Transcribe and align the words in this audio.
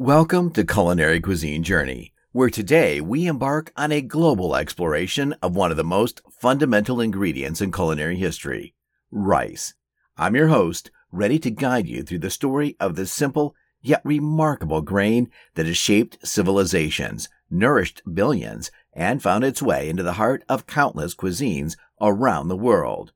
Welcome 0.00 0.52
to 0.52 0.64
Culinary 0.64 1.20
Cuisine 1.20 1.64
Journey, 1.64 2.12
where 2.30 2.50
today 2.50 3.00
we 3.00 3.26
embark 3.26 3.72
on 3.76 3.90
a 3.90 4.00
global 4.00 4.54
exploration 4.54 5.34
of 5.42 5.56
one 5.56 5.72
of 5.72 5.76
the 5.76 5.82
most 5.82 6.22
fundamental 6.30 7.00
ingredients 7.00 7.60
in 7.60 7.72
culinary 7.72 8.14
history 8.14 8.76
rice. 9.10 9.74
I'm 10.16 10.36
your 10.36 10.46
host, 10.46 10.92
ready 11.10 11.40
to 11.40 11.50
guide 11.50 11.88
you 11.88 12.04
through 12.04 12.20
the 12.20 12.30
story 12.30 12.76
of 12.78 12.94
this 12.94 13.12
simple 13.12 13.56
yet 13.82 14.00
remarkable 14.04 14.82
grain 14.82 15.32
that 15.56 15.66
has 15.66 15.76
shaped 15.76 16.24
civilizations, 16.24 17.28
nourished 17.50 18.00
billions, 18.14 18.70
and 18.92 19.20
found 19.20 19.42
its 19.42 19.60
way 19.60 19.88
into 19.88 20.04
the 20.04 20.12
heart 20.12 20.44
of 20.48 20.68
countless 20.68 21.16
cuisines 21.16 21.76
around 22.00 22.46
the 22.46 22.56
world. 22.56 23.10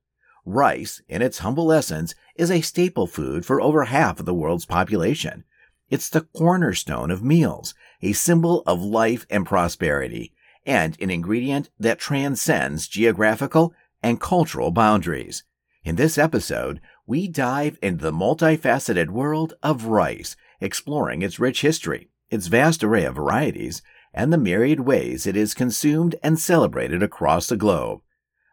Rice, 0.45 1.01
in 1.07 1.21
its 1.21 1.39
humble 1.39 1.71
essence, 1.71 2.13
is 2.35 2.51
a 2.51 2.59
staple 2.59 3.07
food 3.07 3.45
for 3.45 3.61
over 3.61 3.85
half 3.85 4.19
of 4.19 4.25
the 4.25 4.33
world's 4.33 4.65
population 4.65 5.45
it's 5.93 6.09
the 6.09 6.21
cornerstone 6.21 7.11
of 7.11 7.23
meals, 7.23 7.75
a 8.01 8.13
symbol 8.13 8.63
of 8.65 8.81
life 8.81 9.27
and 9.29 9.45
prosperity, 9.45 10.33
and 10.65 10.99
an 10.99 11.11
ingredient 11.11 11.69
that 11.79 11.99
transcends 11.99 12.87
geographical 12.87 13.75
and 14.01 14.19
cultural 14.19 14.71
boundaries. 14.71 15.43
In 15.83 15.95
this 15.95 16.17
episode, 16.17 16.81
we 17.05 17.27
dive 17.27 17.77
into 17.83 18.01
the 18.03 18.11
multifaceted 18.11 19.11
world 19.11 19.53
of 19.61 19.85
rice, 19.85 20.35
exploring 20.59 21.21
its 21.21 21.39
rich 21.39 21.61
history, 21.61 22.09
its 22.31 22.47
vast 22.47 22.83
array 22.83 23.05
of 23.05 23.13
varieties, 23.13 23.83
and 24.15 24.33
the 24.33 24.37
myriad 24.39 24.79
ways 24.79 25.27
it 25.27 25.37
is 25.37 25.53
consumed 25.53 26.15
and 26.23 26.39
celebrated 26.39 27.03
across 27.03 27.45
the 27.45 27.55
globe. 27.55 28.01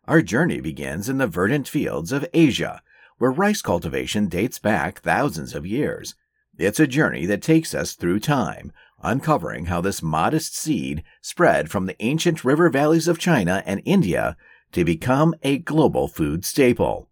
Our 0.06 0.20
journey 0.20 0.60
begins 0.60 1.08
in 1.08 1.16
the 1.16 1.26
verdant 1.26 1.68
fields 1.68 2.12
of 2.12 2.28
Asia, 2.34 2.82
where 3.16 3.30
rice 3.30 3.62
cultivation 3.62 4.26
dates 4.26 4.58
back 4.58 5.00
thousands 5.00 5.54
of 5.54 5.64
years. 5.64 6.14
It's 6.60 6.78
a 6.78 6.86
journey 6.86 7.24
that 7.24 7.40
takes 7.40 7.74
us 7.74 7.94
through 7.94 8.20
time, 8.20 8.70
uncovering 9.02 9.64
how 9.64 9.80
this 9.80 10.02
modest 10.02 10.54
seed 10.54 11.02
spread 11.22 11.70
from 11.70 11.86
the 11.86 11.96
ancient 12.04 12.44
river 12.44 12.68
valleys 12.68 13.08
of 13.08 13.18
China 13.18 13.62
and 13.64 13.80
India 13.86 14.36
to 14.72 14.84
become 14.84 15.34
a 15.42 15.56
global 15.56 16.06
food 16.06 16.44
staple. 16.44 17.08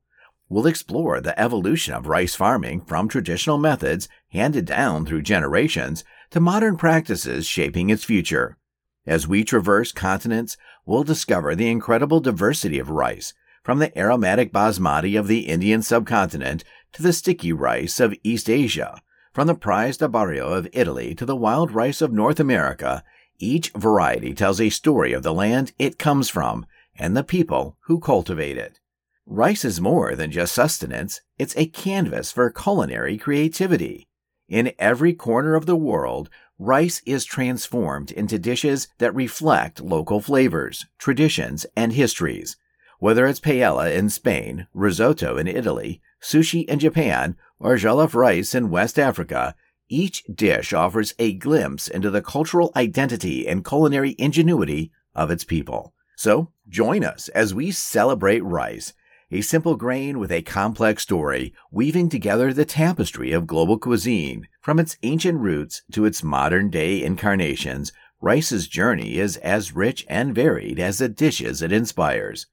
We'll 0.50 0.67
explore 0.67 1.22
the 1.22 1.41
evolution 1.41 1.95
of 1.95 2.09
rice 2.09 2.34
farming 2.34 2.83
from 2.83 3.09
traditional 3.09 3.56
methods 3.56 4.06
handed 4.33 4.67
down 4.67 5.06
through 5.06 5.22
generations 5.22 6.05
to 6.28 6.41
modern 6.41 6.77
practices 6.77 7.47
shaping 7.47 7.89
its 7.89 8.05
future. 8.05 8.59
As 9.06 9.27
we 9.27 9.44
traverse 9.44 9.92
continents, 9.92 10.59
we'll 10.84 11.05
discover 11.05 11.55
the 11.55 11.70
incredible 11.70 12.20
diversity 12.20 12.78
of 12.78 12.91
rice, 12.91 13.33
from 13.62 13.78
the 13.78 13.98
aromatic 13.98 14.53
basmati 14.53 15.19
of 15.19 15.27
the 15.27 15.47
Indian 15.47 15.81
subcontinent 15.81 16.65
to 16.92 17.03
the 17.03 17.15
sticky 17.15 17.55
rice 17.55 17.98
of 17.98 18.15
East 18.22 18.50
Asia 18.50 19.00
from 19.39 19.47
the 19.47 19.55
prized 19.55 20.00
arborio 20.00 20.53
of 20.53 20.67
Italy 20.72 21.14
to 21.14 21.25
the 21.25 21.36
wild 21.36 21.70
rice 21.70 22.03
of 22.03 22.11
North 22.11 22.41
America, 22.41 23.05
each 23.39 23.70
variety 23.77 24.34
tells 24.34 24.61
a 24.61 24.69
story 24.69 25.12
of 25.12 25.22
the 25.22 25.33
land 25.33 25.70
it 25.78 25.97
comes 25.97 26.28
from 26.28 26.67
and 26.97 27.17
the 27.17 27.22
people 27.22 27.77
who 27.83 28.00
cultivate 28.00 28.56
it. 28.56 28.81
Rice 29.27 29.64
is 29.64 29.81
more 29.81 30.16
than 30.16 30.33
just 30.33 30.53
sustenance, 30.53 31.20
it's 31.39 31.56
a 31.56 31.66
canvas 31.66 32.33
for 32.33 32.50
culinary 32.50 33.16
creativity. 33.16 34.09
In 34.48 34.72
every 34.77 35.12
corner 35.12 35.55
of 35.55 35.66
the 35.66 35.77
world, 35.77 36.28
rice 36.59 37.00
is 37.06 37.25
transformed 37.25 38.11
into 38.11 38.41
dishes 38.41 38.89
that 38.98 39.14
reflect 39.14 39.81
local 39.81 40.20
flavors, 40.20 40.86
traditions, 40.98 41.64
and 41.77 41.92
histories. 41.92 42.56
Whether 42.98 43.25
it's 43.28 43.39
paella 43.39 43.94
in 43.94 44.11
Spain, 44.11 44.66
risotto 44.75 45.36
in 45.36 45.47
Italy, 45.47 46.03
sushi 46.20 46.64
in 46.64 46.81
Japan, 46.81 47.36
or 47.61 47.77
jollof 47.77 48.14
rice 48.14 48.55
in 48.55 48.70
West 48.70 48.98
Africa, 48.98 49.55
each 49.89 50.23
dish 50.25 50.73
offers 50.73 51.14
a 51.19 51.33
glimpse 51.33 51.89
into 51.89 52.11
the 52.11 52.23
cultural 52.23 52.73
identity 52.77 53.48
and 53.48 53.65
culinary 53.65 54.15
ingenuity 54.19 54.92
of 55.15 55.31
its 55.31 55.45
people. 55.45 55.95
So, 56.17 56.53
join 56.69 57.05
us 57.05 57.28
as 57.28 57.55
we 57.55 57.70
celebrate 57.70 58.44
rice, 58.44 58.93
a 59.31 59.41
simple 59.41 59.77
grain 59.77 60.19
with 60.19 60.32
a 60.32 60.43
complex 60.43 61.03
story, 61.03 61.55
weaving 61.71 62.09
together 62.09 62.53
the 62.53 62.65
tapestry 62.65 63.32
of 63.32 63.47
global 63.47 63.78
cuisine. 63.78 64.49
From 64.61 64.78
its 64.78 64.97
ancient 65.03 65.38
roots 65.38 65.82
to 65.93 66.05
its 66.05 66.22
modern 66.22 66.71
day 66.71 67.03
incarnations, 67.03 67.93
rice's 68.21 68.69
journey 68.69 69.19
is 69.19 69.37
as 69.38 69.75
rich 69.75 70.05
and 70.09 70.34
varied 70.34 70.81
as 70.81 70.99
the 70.99 71.09
dishes 71.09 71.62
it 71.62 71.72
inspires. 71.72 72.47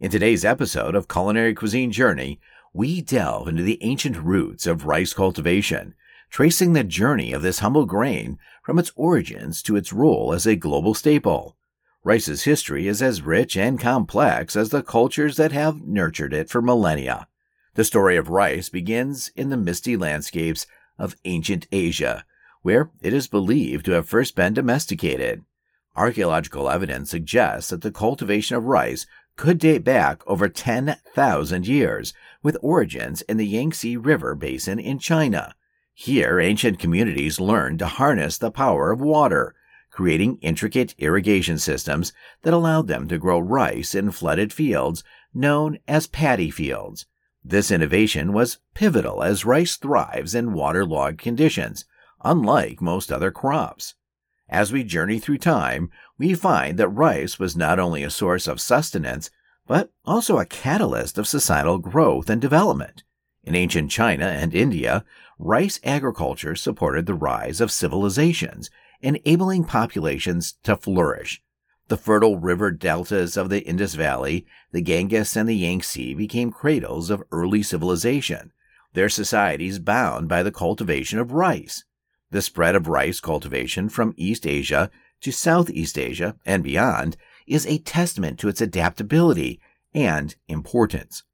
In 0.00 0.10
today's 0.10 0.44
episode 0.44 0.96
of 0.96 1.06
Culinary 1.06 1.54
Cuisine 1.54 1.92
Journey, 1.92 2.40
we 2.72 3.02
delve 3.02 3.48
into 3.48 3.62
the 3.62 3.82
ancient 3.82 4.16
roots 4.16 4.66
of 4.66 4.86
rice 4.86 5.12
cultivation, 5.12 5.94
tracing 6.30 6.72
the 6.72 6.84
journey 6.84 7.32
of 7.32 7.42
this 7.42 7.58
humble 7.58 7.84
grain 7.84 8.38
from 8.62 8.78
its 8.78 8.92
origins 8.96 9.62
to 9.62 9.76
its 9.76 9.92
role 9.92 10.32
as 10.32 10.46
a 10.46 10.56
global 10.56 10.94
staple. 10.94 11.56
Rice's 12.04 12.44
history 12.44 12.88
is 12.88 13.02
as 13.02 13.22
rich 13.22 13.56
and 13.56 13.78
complex 13.78 14.56
as 14.56 14.70
the 14.70 14.82
cultures 14.82 15.36
that 15.36 15.52
have 15.52 15.82
nurtured 15.82 16.32
it 16.32 16.48
for 16.48 16.62
millennia. 16.62 17.28
The 17.74 17.84
story 17.84 18.16
of 18.16 18.28
rice 18.28 18.68
begins 18.68 19.30
in 19.36 19.50
the 19.50 19.56
misty 19.56 19.96
landscapes 19.96 20.66
of 20.98 21.16
ancient 21.24 21.66
Asia, 21.70 22.24
where 22.62 22.90
it 23.02 23.12
is 23.12 23.28
believed 23.28 23.84
to 23.84 23.92
have 23.92 24.08
first 24.08 24.34
been 24.34 24.54
domesticated. 24.54 25.44
Archaeological 25.94 26.70
evidence 26.70 27.10
suggests 27.10 27.70
that 27.70 27.82
the 27.82 27.92
cultivation 27.92 28.56
of 28.56 28.64
rice 28.64 29.06
could 29.36 29.58
date 29.58 29.84
back 29.84 30.22
over 30.26 30.48
10,000 30.48 31.66
years, 31.66 32.14
with 32.42 32.56
origins 32.60 33.22
in 33.22 33.36
the 33.36 33.46
Yangtze 33.46 33.96
River 33.96 34.34
basin 34.34 34.78
in 34.78 34.98
China. 34.98 35.54
Here, 35.94 36.40
ancient 36.40 36.78
communities 36.78 37.40
learned 37.40 37.78
to 37.80 37.86
harness 37.86 38.38
the 38.38 38.50
power 38.50 38.90
of 38.90 39.00
water, 39.00 39.54
creating 39.90 40.38
intricate 40.40 40.94
irrigation 40.98 41.58
systems 41.58 42.12
that 42.42 42.54
allowed 42.54 42.88
them 42.88 43.06
to 43.08 43.18
grow 43.18 43.38
rice 43.38 43.94
in 43.94 44.10
flooded 44.10 44.52
fields 44.52 45.04
known 45.34 45.78
as 45.86 46.06
paddy 46.06 46.50
fields. 46.50 47.06
This 47.44 47.70
innovation 47.70 48.32
was 48.32 48.58
pivotal 48.74 49.22
as 49.22 49.44
rice 49.44 49.76
thrives 49.76 50.34
in 50.34 50.52
waterlogged 50.52 51.18
conditions, 51.18 51.84
unlike 52.24 52.80
most 52.80 53.12
other 53.12 53.30
crops. 53.30 53.94
As 54.48 54.72
we 54.72 54.84
journey 54.84 55.18
through 55.18 55.38
time, 55.38 55.90
we 56.22 56.34
find 56.34 56.78
that 56.78 56.88
rice 56.88 57.40
was 57.40 57.56
not 57.56 57.80
only 57.80 58.04
a 58.04 58.10
source 58.10 58.46
of 58.46 58.60
sustenance, 58.60 59.28
but 59.66 59.90
also 60.04 60.38
a 60.38 60.46
catalyst 60.46 61.18
of 61.18 61.26
societal 61.26 61.78
growth 61.78 62.30
and 62.30 62.40
development. 62.40 63.02
In 63.42 63.56
ancient 63.56 63.90
China 63.90 64.26
and 64.26 64.54
India, 64.54 65.04
rice 65.36 65.80
agriculture 65.82 66.54
supported 66.54 67.06
the 67.06 67.14
rise 67.14 67.60
of 67.60 67.72
civilizations, 67.72 68.70
enabling 69.00 69.64
populations 69.64 70.52
to 70.62 70.76
flourish. 70.76 71.42
The 71.88 71.96
fertile 71.96 72.38
river 72.38 72.70
deltas 72.70 73.36
of 73.36 73.48
the 73.48 73.62
Indus 73.62 73.94
Valley, 73.96 74.46
the 74.70 74.80
Ganges, 74.80 75.36
and 75.36 75.48
the 75.48 75.56
Yangtze 75.56 76.14
became 76.14 76.52
cradles 76.52 77.10
of 77.10 77.24
early 77.32 77.64
civilization, 77.64 78.52
their 78.92 79.08
societies 79.08 79.80
bound 79.80 80.28
by 80.28 80.44
the 80.44 80.52
cultivation 80.52 81.18
of 81.18 81.32
rice. 81.32 81.82
The 82.30 82.42
spread 82.42 82.76
of 82.76 82.86
rice 82.86 83.18
cultivation 83.18 83.88
from 83.88 84.14
East 84.16 84.46
Asia 84.46 84.88
to 85.22 85.32
Southeast 85.32 85.98
Asia 85.98 86.36
and 86.44 86.62
beyond 86.62 87.16
is 87.46 87.66
a 87.66 87.78
testament 87.78 88.38
to 88.38 88.48
its 88.48 88.60
adaptability 88.60 89.60
and 89.94 90.36
importance. 90.48 91.24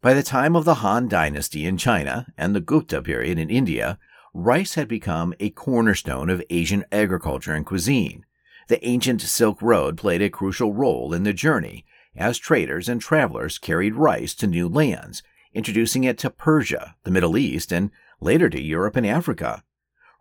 By 0.00 0.14
the 0.14 0.22
time 0.22 0.56
of 0.56 0.64
the 0.64 0.76
Han 0.76 1.08
Dynasty 1.08 1.64
in 1.64 1.76
China 1.76 2.26
and 2.36 2.54
the 2.54 2.60
Gupta 2.60 3.02
period 3.02 3.38
in 3.38 3.50
India, 3.50 3.98
rice 4.34 4.74
had 4.74 4.88
become 4.88 5.34
a 5.38 5.50
cornerstone 5.50 6.28
of 6.30 6.42
Asian 6.50 6.84
agriculture 6.90 7.52
and 7.52 7.64
cuisine. 7.64 8.24
The 8.68 8.84
ancient 8.86 9.20
Silk 9.20 9.60
Road 9.62 9.96
played 9.96 10.22
a 10.22 10.30
crucial 10.30 10.72
role 10.72 11.12
in 11.12 11.22
the 11.22 11.32
journey, 11.32 11.84
as 12.16 12.38
traders 12.38 12.88
and 12.88 13.00
travelers 13.00 13.58
carried 13.58 13.94
rice 13.94 14.34
to 14.34 14.46
new 14.46 14.68
lands, 14.68 15.22
introducing 15.54 16.04
it 16.04 16.18
to 16.18 16.30
Persia, 16.30 16.96
the 17.04 17.10
Middle 17.10 17.36
East, 17.36 17.72
and 17.72 17.90
later 18.20 18.48
to 18.50 18.60
Europe 18.60 18.96
and 18.96 19.06
Africa. 19.06 19.62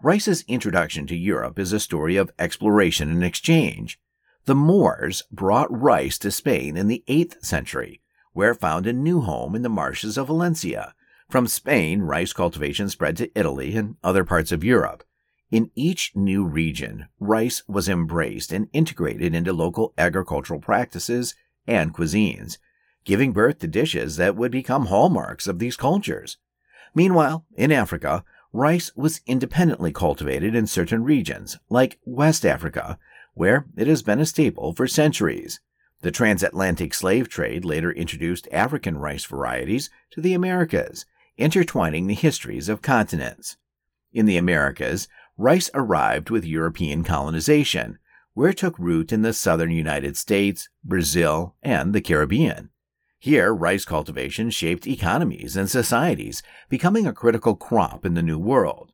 Rice's 0.03 0.43
introduction 0.47 1.05
to 1.07 1.15
Europe 1.15 1.59
is 1.59 1.71
a 1.71 1.79
story 1.79 2.15
of 2.15 2.31
exploration 2.39 3.11
and 3.11 3.23
exchange. 3.23 3.99
The 4.45 4.55
Moors 4.55 5.21
brought 5.31 5.71
rice 5.71 6.17
to 6.19 6.31
Spain 6.31 6.75
in 6.75 6.87
the 6.87 7.03
8th 7.07 7.45
century, 7.45 8.01
where 8.33 8.55
found 8.55 8.87
a 8.87 8.93
new 8.93 9.21
home 9.21 9.55
in 9.55 9.61
the 9.61 9.69
marshes 9.69 10.17
of 10.17 10.25
Valencia. 10.25 10.95
From 11.29 11.45
Spain, 11.45 12.01
rice 12.01 12.33
cultivation 12.33 12.89
spread 12.89 13.15
to 13.17 13.29
Italy 13.37 13.75
and 13.75 13.95
other 14.03 14.23
parts 14.23 14.51
of 14.51 14.63
Europe. 14.63 15.03
In 15.51 15.69
each 15.75 16.13
new 16.15 16.45
region, 16.45 17.05
rice 17.19 17.61
was 17.67 17.87
embraced 17.87 18.51
and 18.51 18.69
integrated 18.73 19.35
into 19.35 19.53
local 19.53 19.93
agricultural 19.99 20.61
practices 20.61 21.35
and 21.67 21.93
cuisines, 21.93 22.57
giving 23.05 23.33
birth 23.33 23.59
to 23.59 23.67
dishes 23.67 24.15
that 24.15 24.35
would 24.35 24.51
become 24.51 24.87
hallmarks 24.87 25.45
of 25.45 25.59
these 25.59 25.77
cultures. 25.77 26.37
Meanwhile, 26.95 27.45
in 27.55 27.71
Africa, 27.71 28.23
rice 28.53 28.91
was 28.95 29.21
independently 29.25 29.91
cultivated 29.91 30.55
in 30.55 30.67
certain 30.67 31.03
regions, 31.03 31.57
like 31.69 31.99
West 32.05 32.45
Africa, 32.45 32.97
where 33.33 33.65
it 33.77 33.87
has 33.87 34.01
been 34.01 34.19
a 34.19 34.25
staple 34.25 34.73
for 34.73 34.87
centuries. 34.87 35.59
The 36.01 36.11
transatlantic 36.11 36.93
slave 36.93 37.29
trade 37.29 37.63
later 37.63 37.91
introduced 37.91 38.47
African 38.51 38.97
rice 38.97 39.25
varieties 39.25 39.89
to 40.11 40.21
the 40.21 40.33
Americas, 40.33 41.05
intertwining 41.37 42.07
the 42.07 42.13
histories 42.13 42.69
of 42.69 42.81
continents. 42.81 43.57
In 44.11 44.25
the 44.25 44.37
Americas, 44.37 45.07
rice 45.37 45.69
arrived 45.73 46.29
with 46.29 46.43
European 46.43 47.03
colonization, 47.03 47.99
where 48.33 48.49
it 48.49 48.57
took 48.57 48.77
root 48.79 49.13
in 49.13 49.21
the 49.21 49.33
southern 49.33 49.71
United 49.71 50.17
States, 50.17 50.69
Brazil, 50.83 51.55
and 51.61 51.93
the 51.93 52.01
Caribbean. 52.01 52.69
Here, 53.23 53.53
rice 53.53 53.85
cultivation 53.85 54.49
shaped 54.49 54.87
economies 54.87 55.55
and 55.55 55.69
societies, 55.69 56.41
becoming 56.69 57.05
a 57.05 57.13
critical 57.13 57.55
crop 57.55 58.03
in 58.03 58.15
the 58.15 58.23
New 58.23 58.39
World. 58.39 58.93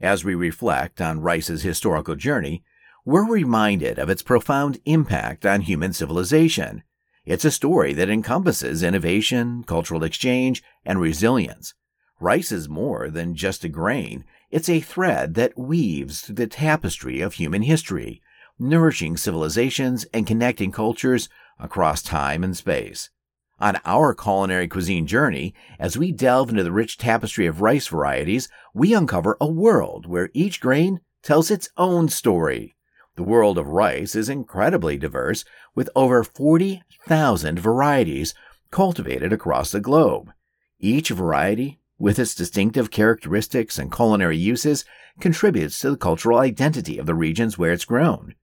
As 0.00 0.22
we 0.22 0.36
reflect 0.36 1.00
on 1.00 1.18
rice's 1.18 1.62
historical 1.62 2.14
journey, 2.14 2.62
we're 3.04 3.28
reminded 3.28 3.98
of 3.98 4.08
its 4.08 4.22
profound 4.22 4.78
impact 4.84 5.44
on 5.44 5.62
human 5.62 5.92
civilization. 5.92 6.84
It's 7.24 7.44
a 7.44 7.50
story 7.50 7.92
that 7.94 8.08
encompasses 8.08 8.84
innovation, 8.84 9.64
cultural 9.64 10.04
exchange, 10.04 10.62
and 10.84 11.00
resilience. 11.00 11.74
Rice 12.20 12.52
is 12.52 12.68
more 12.68 13.10
than 13.10 13.34
just 13.34 13.64
a 13.64 13.68
grain. 13.68 14.24
It's 14.48 14.68
a 14.68 14.78
thread 14.78 15.34
that 15.34 15.58
weaves 15.58 16.20
through 16.20 16.36
the 16.36 16.46
tapestry 16.46 17.20
of 17.20 17.32
human 17.34 17.62
history, 17.62 18.22
nourishing 18.60 19.16
civilizations 19.16 20.04
and 20.14 20.24
connecting 20.24 20.70
cultures 20.70 21.28
across 21.58 22.00
time 22.00 22.44
and 22.44 22.56
space. 22.56 23.10
On 23.58 23.78
our 23.86 24.14
culinary 24.14 24.68
cuisine 24.68 25.06
journey, 25.06 25.54
as 25.78 25.96
we 25.96 26.12
delve 26.12 26.50
into 26.50 26.62
the 26.62 26.72
rich 26.72 26.98
tapestry 26.98 27.46
of 27.46 27.62
rice 27.62 27.86
varieties, 27.86 28.50
we 28.74 28.92
uncover 28.92 29.38
a 29.40 29.46
world 29.46 30.04
where 30.04 30.28
each 30.34 30.60
grain 30.60 31.00
tells 31.22 31.50
its 31.50 31.70
own 31.78 32.10
story. 32.10 32.76
The 33.14 33.22
world 33.22 33.56
of 33.56 33.66
rice 33.66 34.14
is 34.14 34.28
incredibly 34.28 34.98
diverse, 34.98 35.42
with 35.74 35.88
over 35.96 36.22
40,000 36.22 37.58
varieties 37.58 38.34
cultivated 38.70 39.32
across 39.32 39.70
the 39.70 39.80
globe. 39.80 40.32
Each 40.78 41.08
variety, 41.08 41.80
with 41.98 42.18
its 42.18 42.34
distinctive 42.34 42.90
characteristics 42.90 43.78
and 43.78 43.90
culinary 43.90 44.36
uses, 44.36 44.84
contributes 45.18 45.80
to 45.80 45.92
the 45.92 45.96
cultural 45.96 46.40
identity 46.40 46.98
of 46.98 47.06
the 47.06 47.14
regions 47.14 47.56
where 47.56 47.72
it's 47.72 47.86
grown. 47.86 48.34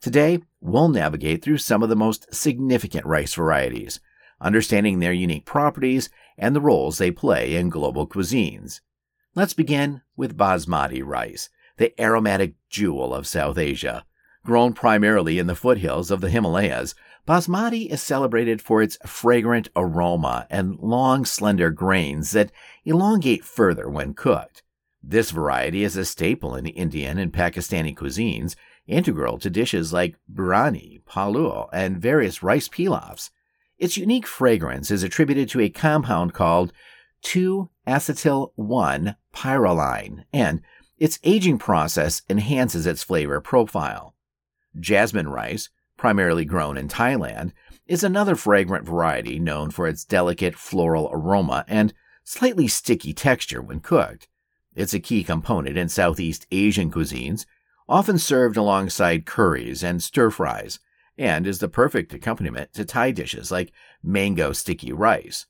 Today, 0.00 0.40
we'll 0.62 0.88
navigate 0.88 1.44
through 1.44 1.58
some 1.58 1.82
of 1.82 1.90
the 1.90 1.94
most 1.94 2.34
significant 2.34 3.04
rice 3.04 3.34
varieties 3.34 4.00
understanding 4.42 4.98
their 4.98 5.12
unique 5.12 5.46
properties 5.46 6.10
and 6.36 6.54
the 6.54 6.60
roles 6.60 6.98
they 6.98 7.10
play 7.10 7.54
in 7.54 7.70
global 7.70 8.06
cuisines. 8.06 8.80
Let's 9.34 9.54
begin 9.54 10.02
with 10.16 10.36
basmati 10.36 11.02
rice, 11.02 11.48
the 11.78 11.98
aromatic 11.98 12.54
jewel 12.68 13.14
of 13.14 13.26
South 13.26 13.56
Asia. 13.56 14.04
Grown 14.44 14.74
primarily 14.74 15.38
in 15.38 15.46
the 15.46 15.54
foothills 15.54 16.10
of 16.10 16.20
the 16.20 16.28
Himalayas, 16.28 16.94
basmati 17.26 17.90
is 17.90 18.02
celebrated 18.02 18.60
for 18.60 18.82
its 18.82 18.98
fragrant 19.06 19.68
aroma 19.76 20.46
and 20.50 20.76
long, 20.80 21.24
slender 21.24 21.70
grains 21.70 22.32
that 22.32 22.52
elongate 22.84 23.44
further 23.44 23.88
when 23.88 24.12
cooked. 24.12 24.62
This 25.02 25.30
variety 25.30 25.82
is 25.82 25.96
a 25.96 26.04
staple 26.04 26.54
in 26.54 26.66
Indian 26.66 27.18
and 27.18 27.32
Pakistani 27.32 27.96
cuisines, 27.96 28.54
integral 28.86 29.38
to 29.38 29.50
dishes 29.50 29.92
like 29.92 30.16
biryani, 30.32 31.02
pulao, 31.04 31.68
and 31.72 32.02
various 32.02 32.42
rice 32.42 32.68
pilafs. 32.68 33.30
Its 33.82 33.96
unique 33.96 34.28
fragrance 34.28 34.92
is 34.92 35.02
attributed 35.02 35.48
to 35.48 35.60
a 35.60 35.68
compound 35.68 36.32
called 36.32 36.72
2-acetyl-1 37.24 39.16
pyrroline, 39.32 40.24
and 40.32 40.60
its 40.98 41.18
aging 41.24 41.58
process 41.58 42.22
enhances 42.30 42.86
its 42.86 43.02
flavor 43.02 43.40
profile. 43.40 44.14
Jasmine 44.78 45.28
rice, 45.28 45.68
primarily 45.96 46.44
grown 46.44 46.78
in 46.78 46.86
Thailand, 46.86 47.50
is 47.88 48.04
another 48.04 48.36
fragrant 48.36 48.86
variety 48.86 49.40
known 49.40 49.72
for 49.72 49.88
its 49.88 50.04
delicate 50.04 50.54
floral 50.54 51.10
aroma 51.12 51.64
and 51.66 51.92
slightly 52.22 52.68
sticky 52.68 53.12
texture 53.12 53.60
when 53.60 53.80
cooked. 53.80 54.28
It's 54.76 54.94
a 54.94 55.00
key 55.00 55.24
component 55.24 55.76
in 55.76 55.88
Southeast 55.88 56.46
Asian 56.52 56.92
cuisines, 56.92 57.46
often 57.88 58.18
served 58.18 58.56
alongside 58.56 59.26
curries 59.26 59.82
and 59.82 60.00
stir 60.00 60.30
fries 60.30 60.78
and 61.18 61.46
is 61.46 61.58
the 61.58 61.68
perfect 61.68 62.12
accompaniment 62.14 62.72
to 62.74 62.84
Thai 62.84 63.10
dishes 63.10 63.50
like 63.50 63.72
mango 64.02 64.52
sticky 64.52 64.92
rice. 64.92 65.46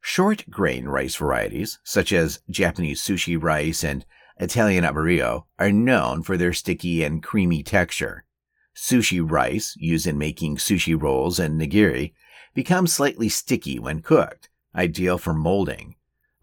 Short 0.00 0.44
grain 0.50 0.86
rice 0.86 1.14
varieties, 1.14 1.78
such 1.82 2.12
as 2.12 2.40
Japanese 2.50 3.00
sushi 3.00 3.42
rice 3.42 3.82
and 3.82 4.04
Italian 4.38 4.84
arborio, 4.84 5.44
are 5.58 5.72
known 5.72 6.22
for 6.22 6.36
their 6.36 6.52
sticky 6.52 7.02
and 7.02 7.22
creamy 7.22 7.62
texture. 7.62 8.24
Sushi 8.76 9.20
rice, 9.24 9.74
used 9.78 10.06
in 10.06 10.18
making 10.18 10.56
sushi 10.56 11.00
rolls 11.00 11.38
and 11.38 11.60
nigiri, 11.60 12.12
becomes 12.54 12.92
slightly 12.92 13.28
sticky 13.28 13.78
when 13.78 14.02
cooked, 14.02 14.50
ideal 14.74 15.16
for 15.16 15.32
molding. 15.32 15.94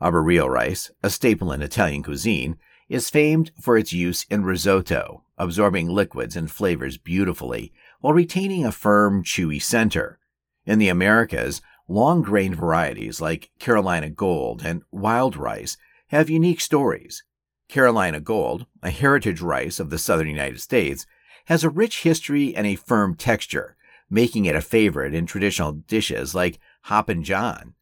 Arborio 0.01 0.47
rice, 0.47 0.89
a 1.03 1.09
staple 1.09 1.51
in 1.51 1.61
Italian 1.61 2.01
cuisine, 2.01 2.57
is 2.89 3.09
famed 3.09 3.51
for 3.61 3.77
its 3.77 3.93
use 3.93 4.25
in 4.29 4.43
risotto, 4.43 5.23
absorbing 5.37 5.87
liquids 5.87 6.35
and 6.35 6.49
flavors 6.49 6.97
beautifully 6.97 7.71
while 8.01 8.13
retaining 8.13 8.65
a 8.65 8.71
firm, 8.71 9.23
chewy 9.23 9.61
center. 9.61 10.19
In 10.65 10.79
the 10.79 10.89
Americas, 10.89 11.61
long 11.87 12.21
grained 12.21 12.55
varieties 12.55 13.21
like 13.21 13.51
Carolina 13.59 14.09
Gold 14.09 14.63
and 14.65 14.81
Wild 14.91 15.37
Rice 15.37 15.77
have 16.07 16.29
unique 16.29 16.61
stories. 16.61 17.23
Carolina 17.69 18.19
Gold, 18.19 18.65
a 18.83 18.89
heritage 18.89 19.39
rice 19.39 19.79
of 19.79 19.89
the 19.89 19.97
southern 19.97 20.27
United 20.27 20.59
States, 20.59 21.05
has 21.45 21.63
a 21.63 21.69
rich 21.69 22.03
history 22.03 22.55
and 22.55 22.67
a 22.67 22.75
firm 22.75 23.15
texture, 23.15 23.77
making 24.09 24.45
it 24.45 24.55
a 24.55 24.61
favorite 24.61 25.13
in 25.13 25.25
traditional 25.25 25.71
dishes 25.71 26.35
like 26.35 26.59
Hoppin' 26.83 27.23
John. 27.23 27.75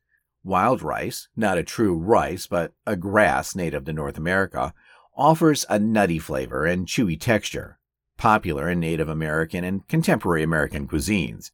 Wild 0.44 0.81
rice, 0.81 1.27
not 1.36 1.57
a 1.57 1.63
true 1.63 1.98
rice 1.98 2.45
but 2.45 2.74
a 2.86 2.95
grass 2.95 3.56
native 3.56 3.86
to 3.86 3.94
North 3.94 4.18
America, 4.18 4.74
offers 5.18 5.66
a 5.69 5.80
nutty 5.80 6.19
flavor 6.19 6.66
and 6.66 6.88
chewy 6.88 7.19
texture 7.19 7.79
popular 8.19 8.69
in 8.69 8.80
Native 8.80 9.10
American 9.10 9.63
and 9.63 9.88
contemporary 9.88 10.44
American 10.44 10.88
cuisines. 10.88 11.51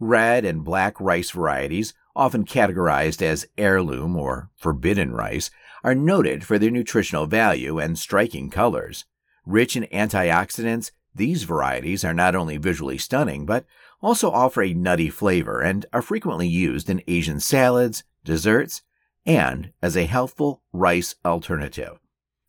Red 0.00 0.44
and 0.46 0.64
black 0.64 0.98
rice 0.98 1.30
varieties, 1.30 1.92
often 2.16 2.44
categorized 2.44 3.22
as 3.22 3.46
heirloom 3.58 4.16
or 4.16 4.50
forbidden 4.56 5.12
rice, 5.12 5.50
are 5.84 5.94
noted 5.94 6.42
for 6.42 6.58
their 6.58 6.70
nutritional 6.70 7.26
value 7.26 7.78
and 7.78 7.98
striking 7.98 8.50
colors. 8.50 9.04
Rich 9.44 9.76
in 9.76 9.84
antioxidants, 9.92 10.90
these 11.14 11.44
varieties 11.44 12.04
are 12.04 12.14
not 12.14 12.34
only 12.34 12.56
visually 12.56 12.98
stunning, 12.98 13.44
but 13.44 13.66
also 14.00 14.30
offer 14.30 14.62
a 14.62 14.72
nutty 14.72 15.10
flavor 15.10 15.60
and 15.60 15.84
are 15.92 16.02
frequently 16.02 16.48
used 16.48 16.88
in 16.88 17.02
Asian 17.06 17.40
salads, 17.40 18.04
desserts, 18.24 18.82
and 19.26 19.72
as 19.82 19.96
a 19.96 20.06
healthful 20.06 20.62
rice 20.72 21.14
alternative. 21.24 21.98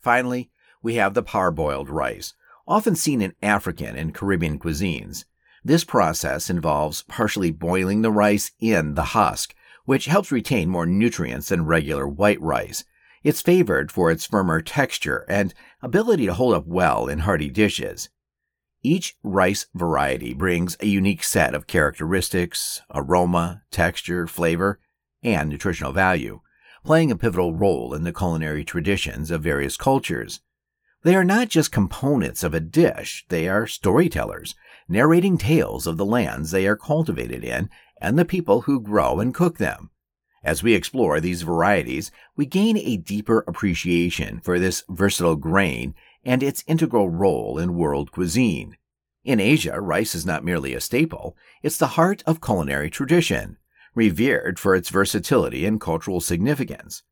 Finally, 0.00 0.50
we 0.82 0.94
have 0.94 1.14
the 1.14 1.22
parboiled 1.22 1.90
rice, 1.90 2.34
often 2.66 2.94
seen 2.94 3.20
in 3.20 3.34
African 3.42 3.96
and 3.96 4.14
Caribbean 4.14 4.58
cuisines. 4.58 5.24
This 5.64 5.84
process 5.84 6.50
involves 6.50 7.02
partially 7.04 7.50
boiling 7.50 8.02
the 8.02 8.10
rice 8.10 8.50
in 8.58 8.94
the 8.94 9.04
husk, 9.04 9.54
which 9.84 10.06
helps 10.06 10.32
retain 10.32 10.68
more 10.68 10.86
nutrients 10.86 11.48
than 11.48 11.66
regular 11.66 12.06
white 12.06 12.40
rice. 12.40 12.84
It's 13.22 13.40
favored 13.40 13.92
for 13.92 14.10
its 14.10 14.26
firmer 14.26 14.60
texture 14.60 15.24
and 15.28 15.54
ability 15.80 16.26
to 16.26 16.34
hold 16.34 16.54
up 16.54 16.66
well 16.66 17.06
in 17.06 17.20
hearty 17.20 17.50
dishes. 17.50 18.08
Each 18.82 19.14
rice 19.22 19.66
variety 19.74 20.34
brings 20.34 20.76
a 20.80 20.86
unique 20.86 21.22
set 21.22 21.54
of 21.54 21.68
characteristics, 21.68 22.82
aroma, 22.92 23.62
texture, 23.70 24.26
flavor, 24.26 24.80
and 25.22 25.48
nutritional 25.48 25.92
value, 25.92 26.40
playing 26.84 27.12
a 27.12 27.16
pivotal 27.16 27.54
role 27.54 27.94
in 27.94 28.02
the 28.02 28.12
culinary 28.12 28.64
traditions 28.64 29.30
of 29.30 29.40
various 29.40 29.76
cultures. 29.76 30.40
They 31.04 31.16
are 31.16 31.24
not 31.24 31.48
just 31.48 31.72
components 31.72 32.44
of 32.44 32.54
a 32.54 32.60
dish, 32.60 33.24
they 33.28 33.48
are 33.48 33.66
storytellers, 33.66 34.54
narrating 34.88 35.36
tales 35.36 35.86
of 35.86 35.96
the 35.96 36.04
lands 36.04 36.50
they 36.50 36.66
are 36.66 36.76
cultivated 36.76 37.42
in 37.42 37.70
and 38.00 38.16
the 38.16 38.24
people 38.24 38.62
who 38.62 38.80
grow 38.80 39.18
and 39.18 39.34
cook 39.34 39.58
them. 39.58 39.90
As 40.44 40.62
we 40.62 40.74
explore 40.74 41.20
these 41.20 41.42
varieties, 41.42 42.10
we 42.36 42.46
gain 42.46 42.76
a 42.76 42.96
deeper 42.96 43.44
appreciation 43.46 44.40
for 44.40 44.58
this 44.58 44.84
versatile 44.88 45.36
grain 45.36 45.94
and 46.24 46.42
its 46.42 46.64
integral 46.66 47.10
role 47.10 47.58
in 47.58 47.74
world 47.74 48.12
cuisine. 48.12 48.76
In 49.24 49.40
Asia, 49.40 49.80
rice 49.80 50.14
is 50.14 50.26
not 50.26 50.44
merely 50.44 50.74
a 50.74 50.80
staple, 50.80 51.36
it's 51.62 51.76
the 51.76 51.94
heart 51.98 52.22
of 52.26 52.40
culinary 52.40 52.90
tradition, 52.90 53.56
revered 53.94 54.58
for 54.58 54.74
its 54.74 54.88
versatility 54.88 55.64
and 55.64 55.80
cultural 55.80 56.20
significance. 56.20 57.02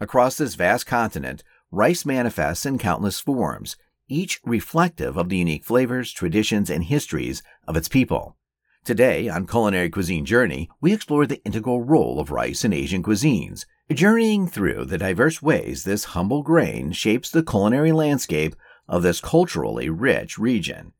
Across 0.00 0.38
this 0.38 0.54
vast 0.54 0.86
continent, 0.86 1.44
rice 1.70 2.04
manifests 2.04 2.66
in 2.66 2.78
countless 2.78 3.20
forms, 3.20 3.76
each 4.08 4.40
reflective 4.44 5.16
of 5.16 5.28
the 5.28 5.36
unique 5.36 5.64
flavors, 5.64 6.12
traditions, 6.12 6.68
and 6.68 6.84
histories 6.84 7.42
of 7.68 7.76
its 7.76 7.88
people. 7.88 8.36
Today, 8.84 9.28
on 9.28 9.46
Culinary 9.46 9.90
Cuisine 9.90 10.24
Journey, 10.24 10.68
we 10.80 10.92
explore 10.92 11.26
the 11.26 11.42
integral 11.44 11.82
role 11.82 12.18
of 12.18 12.30
rice 12.30 12.64
in 12.64 12.72
Asian 12.72 13.02
cuisines, 13.02 13.66
journeying 13.92 14.48
through 14.48 14.86
the 14.86 14.98
diverse 14.98 15.42
ways 15.42 15.84
this 15.84 16.04
humble 16.04 16.42
grain 16.42 16.90
shapes 16.92 17.30
the 17.30 17.42
culinary 17.42 17.92
landscape 17.92 18.56
of 18.88 19.02
this 19.02 19.20
culturally 19.20 19.88
rich 19.88 20.38
region. 20.38 20.92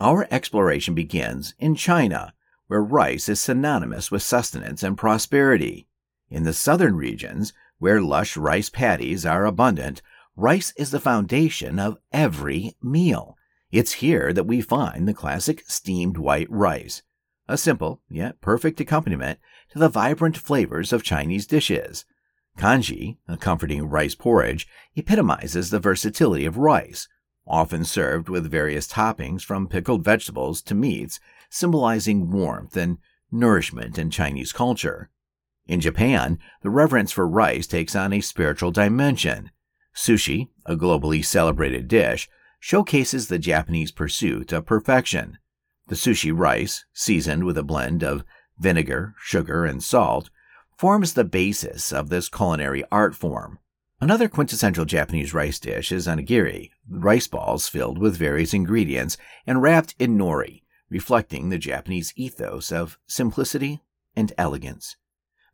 Our 0.00 0.26
exploration 0.30 0.94
begins 0.94 1.54
in 1.58 1.74
China, 1.74 2.32
where 2.68 2.82
rice 2.82 3.28
is 3.28 3.40
synonymous 3.40 4.10
with 4.10 4.22
sustenance 4.22 4.82
and 4.82 4.96
prosperity. 4.96 5.86
In 6.30 6.44
the 6.44 6.52
southern 6.52 6.96
regions, 6.96 7.52
where 7.78 8.00
lush 8.00 8.36
rice 8.36 8.70
paddies 8.70 9.26
are 9.26 9.44
abundant, 9.44 10.00
rice 10.36 10.72
is 10.76 10.90
the 10.90 11.00
foundation 11.00 11.78
of 11.78 11.98
every 12.12 12.74
meal. 12.82 13.36
It's 13.70 13.94
here 13.94 14.32
that 14.32 14.46
we 14.46 14.60
find 14.60 15.06
the 15.06 15.14
classic 15.14 15.64
steamed 15.66 16.16
white 16.16 16.50
rice, 16.50 17.02
a 17.48 17.56
simple 17.56 18.00
yet 18.08 18.40
perfect 18.40 18.80
accompaniment 18.80 19.38
to 19.70 19.78
the 19.78 19.88
vibrant 19.88 20.36
flavors 20.36 20.92
of 20.92 21.02
Chinese 21.02 21.46
dishes. 21.46 22.04
Congee, 22.56 23.18
a 23.26 23.36
comforting 23.36 23.84
rice 23.88 24.14
porridge, 24.14 24.68
epitomizes 24.94 25.70
the 25.70 25.80
versatility 25.80 26.46
of 26.46 26.56
rice, 26.56 27.08
often 27.46 27.84
served 27.84 28.28
with 28.28 28.50
various 28.50 28.86
toppings 28.86 29.42
from 29.42 29.68
pickled 29.68 30.04
vegetables 30.04 30.62
to 30.62 30.74
meats, 30.74 31.18
symbolizing 31.50 32.30
warmth 32.30 32.76
and 32.76 32.98
nourishment 33.30 33.98
in 33.98 34.10
Chinese 34.10 34.52
culture. 34.52 35.10
In 35.66 35.80
Japan, 35.80 36.38
the 36.62 36.70
reverence 36.70 37.10
for 37.10 37.26
rice 37.26 37.66
takes 37.66 37.96
on 37.96 38.12
a 38.12 38.20
spiritual 38.20 38.70
dimension. 38.70 39.50
Sushi, 39.94 40.48
a 40.66 40.76
globally 40.76 41.24
celebrated 41.24 41.88
dish, 41.88 42.28
showcases 42.58 43.28
the 43.28 43.38
Japanese 43.38 43.92
pursuit 43.92 44.52
of 44.52 44.66
perfection. 44.66 45.38
The 45.88 45.94
sushi 45.94 46.32
rice, 46.34 46.84
seasoned 46.92 47.44
with 47.44 47.58
a 47.58 47.62
blend 47.62 48.02
of 48.02 48.24
vinegar, 48.58 49.14
sugar, 49.22 49.64
and 49.64 49.82
salt, 49.82 50.30
forms 50.78 51.12
the 51.12 51.24
basis 51.24 51.92
of 51.92 52.08
this 52.08 52.28
culinary 52.28 52.82
art 52.90 53.14
form. 53.14 53.58
Another 54.00 54.28
quintessential 54.28 54.84
Japanese 54.84 55.32
rice 55.32 55.58
dish 55.58 55.92
is 55.92 56.06
onigiri, 56.06 56.70
rice 56.88 57.26
balls 57.26 57.68
filled 57.68 57.98
with 57.98 58.16
various 58.16 58.52
ingredients 58.52 59.16
and 59.46 59.62
wrapped 59.62 59.94
in 59.98 60.18
nori, 60.18 60.62
reflecting 60.90 61.48
the 61.48 61.58
Japanese 61.58 62.12
ethos 62.16 62.72
of 62.72 62.98
simplicity 63.06 63.82
and 64.16 64.32
elegance. 64.36 64.96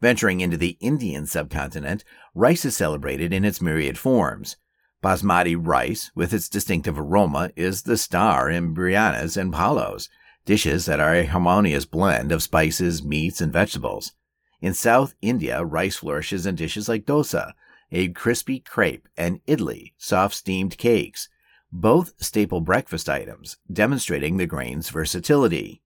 Venturing 0.00 0.40
into 0.40 0.57
the 0.57 0.78
Indian 0.80 1.26
subcontinent, 1.26 2.04
rice 2.35 2.64
is 2.64 2.76
celebrated 2.76 3.33
in 3.33 3.45
its 3.45 3.61
myriad 3.61 3.99
forms. 3.99 4.57
Basmati 5.02 5.57
rice, 5.59 6.11
with 6.14 6.33
its 6.33 6.49
distinctive 6.49 6.99
aroma, 6.99 7.50
is 7.57 7.83
the 7.83 7.97
star 7.97 8.50
in 8.50 8.75
biryanis 8.75 9.37
and 9.37 9.52
pulaos, 9.52 10.09
dishes 10.45 10.87
that 10.87 11.00
are 11.00 11.14
a 11.14 11.26
harmonious 11.26 11.85
blend 11.85 12.33
of 12.33 12.42
spices, 12.42 13.02
meats, 13.02 13.40
and 13.40 13.52
vegetables. 13.52 14.12
In 14.61 14.75
South 14.75 15.14
India, 15.23 15.64
rice 15.64 15.97
flourishes 15.97 16.47
in 16.47 16.54
dishes 16.54 16.88
like 16.88 17.07
dosa, 17.07 17.52
a 17.92 18.09
crispy 18.09 18.61
crepe, 18.61 19.09
and 19.16 19.45
idli, 19.47 19.92
soft 19.99 20.35
steamed 20.35 20.78
cakes, 20.78 21.28
both 21.73 22.12
staple 22.19 22.61
breakfast 22.61 23.09
items, 23.09 23.59
demonstrating 23.73 24.37
the 24.37 24.47
grain's 24.47 24.90
versatility. 24.90 25.83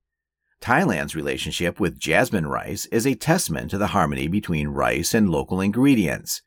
Thailand's 0.65 1.15
relationship 1.15 1.79
with 1.79 1.99
jasmine 1.99 2.47
rice 2.47 2.87
is 2.87 3.07
a 3.07 3.15
testament 3.15 3.71
to 3.71 3.77
the 3.77 3.89
harmony 3.89 4.29
between 4.29 4.69
rice 4.69 5.13
and 5.13 5.29
local 5.29 5.61
ingredients. 5.61 6.41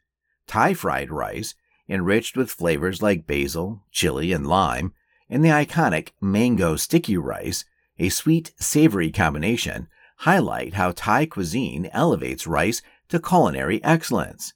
Thai 0.47 0.73
fried 0.73 1.11
rice 1.11 1.53
enriched 1.87 2.35
with 2.35 2.49
flavors 2.49 2.99
like 2.99 3.27
basil, 3.27 3.83
chili, 3.91 4.33
and 4.33 4.47
lime, 4.47 4.91
and 5.29 5.45
the 5.45 5.49
iconic 5.49 6.13
mango 6.19 6.75
sticky 6.75 7.15
rice, 7.15 7.63
a 7.99 8.09
sweet 8.09 8.53
savory 8.59 9.11
combination, 9.11 9.87
highlight 10.21 10.73
how 10.73 10.93
Thai 10.93 11.27
cuisine 11.27 11.87
elevates 11.93 12.47
rice 12.47 12.81
to 13.09 13.19
culinary 13.19 13.83
excellence. 13.83 14.55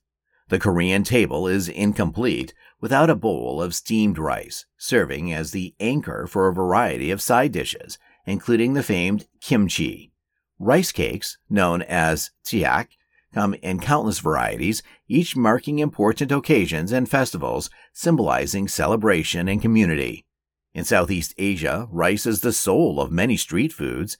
The 0.50 0.58
Korean 0.58 1.04
table 1.04 1.48
is 1.48 1.70
incomplete 1.70 2.56
without 2.80 3.12
a 3.12 3.16
bowl 3.16 3.62
of 3.62 3.76
steamed 3.76 4.18
rice, 4.18 4.66
serving 4.76 5.32
as 5.32 5.52
the 5.52 5.76
anchor 5.80 6.26
for 6.26 6.48
a 6.48 6.54
variety 6.54 7.12
of 7.12 7.22
side 7.22 7.52
dishes, 7.52 8.00
including 8.26 8.74
the 8.74 8.84
famed 8.84 9.28
kimchi. 9.40 10.12
Rice 10.60 10.92
cakes, 10.92 11.38
known 11.50 11.82
as 11.82 12.32
tiak, 12.46 12.90
come 13.34 13.54
in 13.56 13.80
countless 13.80 14.20
varieties, 14.20 14.84
each 15.08 15.36
marking 15.36 15.80
important 15.80 16.32
occasions 16.32 16.92
and 16.92 17.10
festivals, 17.10 17.70
symbolizing 17.94 18.68
celebration 18.68 19.48
and 19.48 19.62
community. 19.62 20.26
In 20.74 20.84
Southeast 20.84 21.34
Asia, 21.38 21.88
rice 21.92 22.26
is 22.26 22.42
the 22.42 22.54
soul 22.54 23.02
of 23.02 23.12
many 23.12 23.38
street 23.38 23.74
foods. 23.74 24.18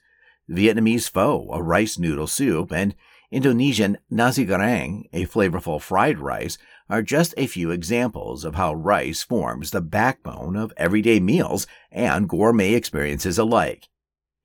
Vietnamese 0.50 1.08
pho, 1.08 1.48
a 1.52 1.62
rice 1.62 1.98
noodle 1.98 2.26
soup, 2.26 2.72
and 2.72 2.94
Indonesian 3.30 3.96
nasi 4.10 4.44
goreng, 4.44 5.04
a 5.12 5.24
flavorful 5.24 5.80
fried 5.80 6.18
rice, 6.18 6.58
are 6.90 7.02
just 7.02 7.32
a 7.38 7.46
few 7.46 7.70
examples 7.70 8.44
of 8.44 8.56
how 8.56 8.74
rice 8.74 9.22
forms 9.22 9.70
the 9.70 9.80
backbone 9.80 10.56
of 10.56 10.74
everyday 10.76 11.18
meals 11.20 11.66
and 11.90 12.28
gourmet 12.28 12.74
experiences 12.74 13.38
alike. 13.38 13.88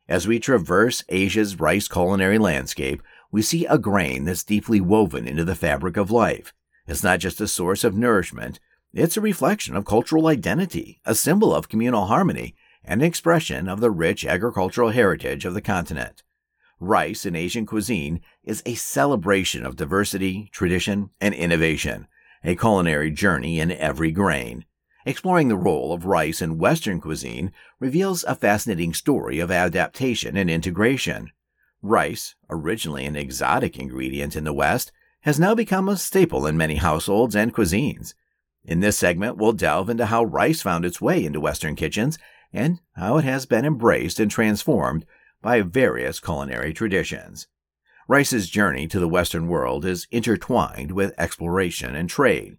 As 0.08 0.26
we 0.26 0.40
traverse 0.40 1.04
Asia's 1.10 1.60
rice 1.60 1.90
culinary 1.90 2.38
landscape, 2.38 3.02
we 3.30 3.42
see 3.42 3.66
a 3.66 3.78
grain 3.78 4.24
that's 4.24 4.44
deeply 4.44 4.80
woven 4.80 5.28
into 5.28 5.44
the 5.44 5.56
fabric 5.56 5.98
of 5.98 6.10
life. 6.10 6.54
It's 6.88 7.04
not 7.04 7.20
just 7.20 7.42
a 7.42 7.48
source 7.48 7.84
of 7.84 7.94
nourishment, 7.94 8.62
it's 8.94 9.18
a 9.18 9.22
reflection 9.22 9.76
of 9.76 9.86
cultural 9.86 10.28
identity, 10.28 11.02
a 11.06 11.14
symbol 11.14 11.54
of 11.54 11.68
communal 11.68 12.06
harmony, 12.06 12.56
and 12.86 13.02
an 13.02 13.08
expression 13.08 13.68
of 13.68 13.82
the 13.82 13.92
rich 13.92 14.26
agricultural 14.26 14.92
heritage 14.92 15.44
of 15.44 15.54
the 15.54 15.62
continent. 15.62 16.24
Rice 16.80 17.26
in 17.26 17.36
Asian 17.36 17.66
cuisine 17.66 18.22
is 18.44 18.64
a 18.66 18.76
celebration 18.76 19.66
of 19.66 19.76
diversity, 19.76 20.50
tradition, 20.54 21.10
and 21.20 21.34
innovation, 21.34 22.08
a 22.46 22.56
culinary 22.56 23.12
journey 23.12 23.60
in 23.60 23.72
every 23.72 24.12
grain. 24.12 24.64
Exploring 25.08 25.48
the 25.48 25.56
role 25.56 25.94
of 25.94 26.06
rice 26.06 26.42
in 26.42 26.58
Western 26.58 27.00
cuisine 27.00 27.54
reveals 27.80 28.26
a 28.26 28.36
fascinating 28.36 28.94
story 28.94 29.40
of 29.40 29.50
adaptation 29.50 30.36
and 30.36 30.50
integration. 30.50 31.32
Rice, 31.82 32.36
originally 32.50 33.06
an 33.06 33.16
exotic 33.16 33.80
ingredient 33.80 34.36
in 34.36 34.44
the 34.44 34.52
West, 34.52 34.92
has 35.22 35.40
now 35.40 35.56
become 35.56 35.88
a 35.88 35.96
staple 35.96 36.46
in 36.46 36.58
many 36.58 36.76
households 36.76 37.38
and 37.38 37.56
cuisines. 37.56 38.16
In 38.66 38.82
this 38.82 38.98
segment, 38.98 39.38
we'll 39.38 39.54
delve 39.54 39.90
into 39.90 40.08
how 40.08 40.26
rice 40.26 40.62
found 40.62 40.84
its 40.84 41.00
way 41.00 41.24
into 41.24 41.40
Western 41.40 41.78
kitchens 41.78 42.20
and 42.52 42.82
how 42.98 43.16
it 43.16 43.24
has 43.24 43.46
been 43.46 43.64
embraced 43.64 44.20
and 44.20 44.30
transformed 44.30 45.06
by 45.42 45.62
various 45.62 46.20
culinary 46.20 46.74
traditions. 46.74 47.48
Rice's 48.10 48.50
journey 48.50 48.90
to 48.90 49.00
the 49.00 49.08
Western 49.08 49.48
world 49.48 49.86
is 49.86 50.06
intertwined 50.12 50.92
with 50.92 51.18
exploration 51.18 51.96
and 51.96 52.10
trade. 52.10 52.58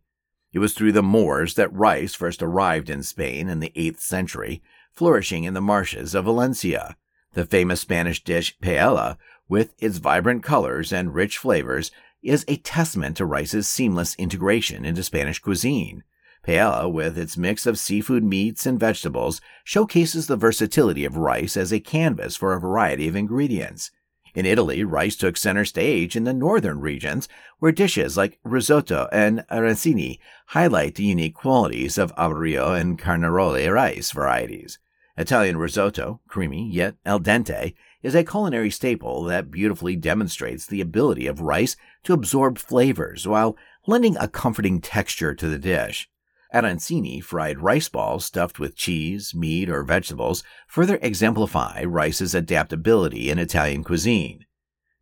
It 0.52 0.60
was 0.60 0.72
through 0.72 0.92
the 0.92 1.02
Moors 1.02 1.54
that 1.54 1.72
rice 1.72 2.14
first 2.14 2.42
arrived 2.42 2.88
in 2.88 3.02
Spain 3.02 3.48
in 3.48 3.60
the 3.60 3.72
8th 3.76 4.00
century, 4.00 4.62
flourishing 4.92 5.44
in 5.44 5.54
the 5.54 5.60
marshes 5.60 6.14
of 6.14 6.24
Valencia. 6.24 6.96
The 7.34 7.44
famous 7.44 7.82
Spanish 7.82 8.24
dish 8.24 8.58
paella, 8.58 9.18
with 9.48 9.74
its 9.78 9.98
vibrant 9.98 10.42
colors 10.42 10.92
and 10.92 11.14
rich 11.14 11.36
flavors, 11.36 11.90
is 12.22 12.44
a 12.48 12.56
testament 12.56 13.16
to 13.18 13.26
rice's 13.26 13.68
seamless 13.68 14.14
integration 14.16 14.84
into 14.84 15.02
Spanish 15.02 15.38
cuisine. 15.38 16.02
Paella, 16.46 16.90
with 16.90 17.18
its 17.18 17.36
mix 17.36 17.66
of 17.66 17.78
seafood, 17.78 18.24
meats, 18.24 18.64
and 18.64 18.80
vegetables, 18.80 19.40
showcases 19.64 20.26
the 20.26 20.36
versatility 20.36 21.04
of 21.04 21.18
rice 21.18 21.56
as 21.56 21.72
a 21.72 21.80
canvas 21.80 22.36
for 22.36 22.54
a 22.54 22.60
variety 22.60 23.06
of 23.06 23.14
ingredients. 23.14 23.90
In 24.38 24.46
Italy, 24.46 24.84
rice 24.84 25.16
took 25.16 25.36
center 25.36 25.64
stage 25.64 26.14
in 26.14 26.22
the 26.22 26.32
northern 26.32 26.80
regions, 26.80 27.28
where 27.58 27.72
dishes 27.72 28.16
like 28.16 28.38
risotto 28.44 29.08
and 29.10 29.44
arancini 29.50 30.20
highlight 30.46 30.94
the 30.94 31.02
unique 31.02 31.34
qualities 31.34 31.98
of 31.98 32.14
arborio 32.14 32.80
and 32.80 32.96
carnaroli 32.96 33.66
rice 33.66 34.12
varieties. 34.12 34.78
Italian 35.16 35.56
risotto, 35.56 36.20
creamy 36.28 36.70
yet 36.70 36.94
al 37.04 37.18
dente, 37.18 37.74
is 38.00 38.14
a 38.14 38.22
culinary 38.22 38.70
staple 38.70 39.24
that 39.24 39.50
beautifully 39.50 39.96
demonstrates 39.96 40.66
the 40.66 40.80
ability 40.80 41.26
of 41.26 41.40
rice 41.40 41.74
to 42.04 42.12
absorb 42.12 42.58
flavors 42.58 43.26
while 43.26 43.56
lending 43.88 44.16
a 44.18 44.28
comforting 44.28 44.80
texture 44.80 45.34
to 45.34 45.48
the 45.48 45.58
dish. 45.58 46.08
Arancini, 46.54 47.22
fried 47.22 47.58
rice 47.58 47.90
balls 47.90 48.24
stuffed 48.24 48.58
with 48.58 48.74
cheese, 48.74 49.34
meat, 49.34 49.68
or 49.68 49.82
vegetables, 49.82 50.42
further 50.66 50.98
exemplify 51.02 51.84
rice's 51.84 52.34
adaptability 52.34 53.28
in 53.28 53.38
Italian 53.38 53.84
cuisine. 53.84 54.46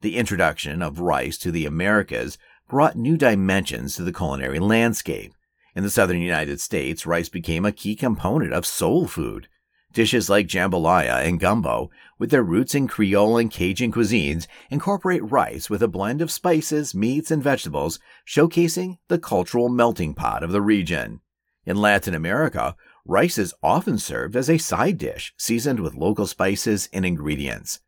The 0.00 0.16
introduction 0.16 0.82
of 0.82 0.98
rice 0.98 1.38
to 1.38 1.52
the 1.52 1.64
Americas 1.64 2.36
brought 2.68 2.96
new 2.96 3.16
dimensions 3.16 3.94
to 3.94 4.02
the 4.02 4.12
culinary 4.12 4.58
landscape. 4.58 5.32
In 5.76 5.84
the 5.84 5.90
southern 5.90 6.20
United 6.20 6.60
States, 6.60 7.06
rice 7.06 7.28
became 7.28 7.64
a 7.64 7.70
key 7.70 7.94
component 7.94 8.52
of 8.52 8.66
soul 8.66 9.06
food. 9.06 9.46
Dishes 9.92 10.28
like 10.28 10.48
jambalaya 10.48 11.24
and 11.24 11.38
gumbo, 11.38 11.90
with 12.18 12.30
their 12.30 12.42
roots 12.42 12.74
in 12.74 12.88
Creole 12.88 13.38
and 13.38 13.52
Cajun 13.52 13.92
cuisines, 13.92 14.48
incorporate 14.68 15.30
rice 15.30 15.70
with 15.70 15.82
a 15.82 15.88
blend 15.88 16.20
of 16.20 16.32
spices, 16.32 16.94
meats, 16.94 17.30
and 17.30 17.42
vegetables, 17.42 18.00
showcasing 18.26 18.98
the 19.06 19.18
cultural 19.18 19.68
melting 19.68 20.12
pot 20.12 20.42
of 20.42 20.50
the 20.50 20.60
region. 20.60 21.20
In 21.66 21.76
Latin 21.76 22.14
America, 22.14 22.76
rice 23.04 23.38
is 23.38 23.52
often 23.60 23.98
served 23.98 24.36
as 24.36 24.48
a 24.48 24.56
side 24.56 24.98
dish, 24.98 25.34
seasoned 25.36 25.80
with 25.80 25.96
local 25.96 26.28
spices 26.28 26.88
and 26.92 27.04
ingredients. 27.04 27.80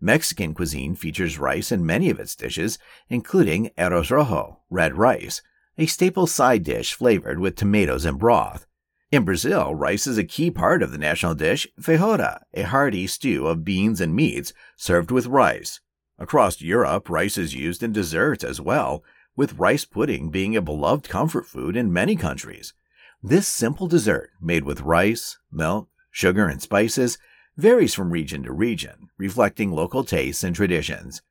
Mexican 0.00 0.54
cuisine 0.54 0.94
features 0.94 1.38
rice 1.38 1.70
in 1.70 1.84
many 1.84 2.08
of 2.08 2.18
its 2.18 2.34
dishes, 2.34 2.78
including 3.10 3.70
arroz 3.76 4.10
rojo, 4.10 4.60
red 4.70 4.96
rice, 4.96 5.42
a 5.76 5.84
staple 5.84 6.26
side 6.26 6.62
dish 6.62 6.94
flavored 6.94 7.38
with 7.38 7.56
tomatoes 7.56 8.06
and 8.06 8.18
broth. 8.18 8.66
In 9.12 9.26
Brazil, 9.26 9.74
rice 9.74 10.06
is 10.06 10.16
a 10.16 10.24
key 10.24 10.50
part 10.50 10.82
of 10.82 10.90
the 10.90 10.98
national 10.98 11.34
dish 11.34 11.68
feijoada, 11.78 12.40
a 12.54 12.62
hearty 12.62 13.06
stew 13.06 13.46
of 13.48 13.66
beans 13.66 14.00
and 14.00 14.16
meats 14.16 14.54
served 14.76 15.10
with 15.10 15.26
rice. 15.26 15.80
Across 16.18 16.62
Europe, 16.62 17.10
rice 17.10 17.36
is 17.36 17.54
used 17.54 17.82
in 17.82 17.92
desserts 17.92 18.44
as 18.44 18.62
well, 18.62 19.04
with 19.36 19.58
rice 19.58 19.84
pudding 19.84 20.30
being 20.30 20.56
a 20.56 20.62
beloved 20.62 21.06
comfort 21.10 21.44
food 21.44 21.76
in 21.76 21.92
many 21.92 22.16
countries. 22.16 22.72
This 23.28 23.48
simple 23.48 23.88
dessert, 23.88 24.30
made 24.40 24.62
with 24.62 24.82
rice, 24.82 25.36
milk, 25.50 25.88
sugar, 26.12 26.46
and 26.46 26.62
spices, 26.62 27.18
varies 27.56 27.92
from 27.92 28.12
region 28.12 28.44
to 28.44 28.52
region, 28.52 29.08
reflecting 29.18 29.72
local 29.72 30.04
tastes 30.04 30.44
and 30.44 30.54
traditions. 30.54 31.22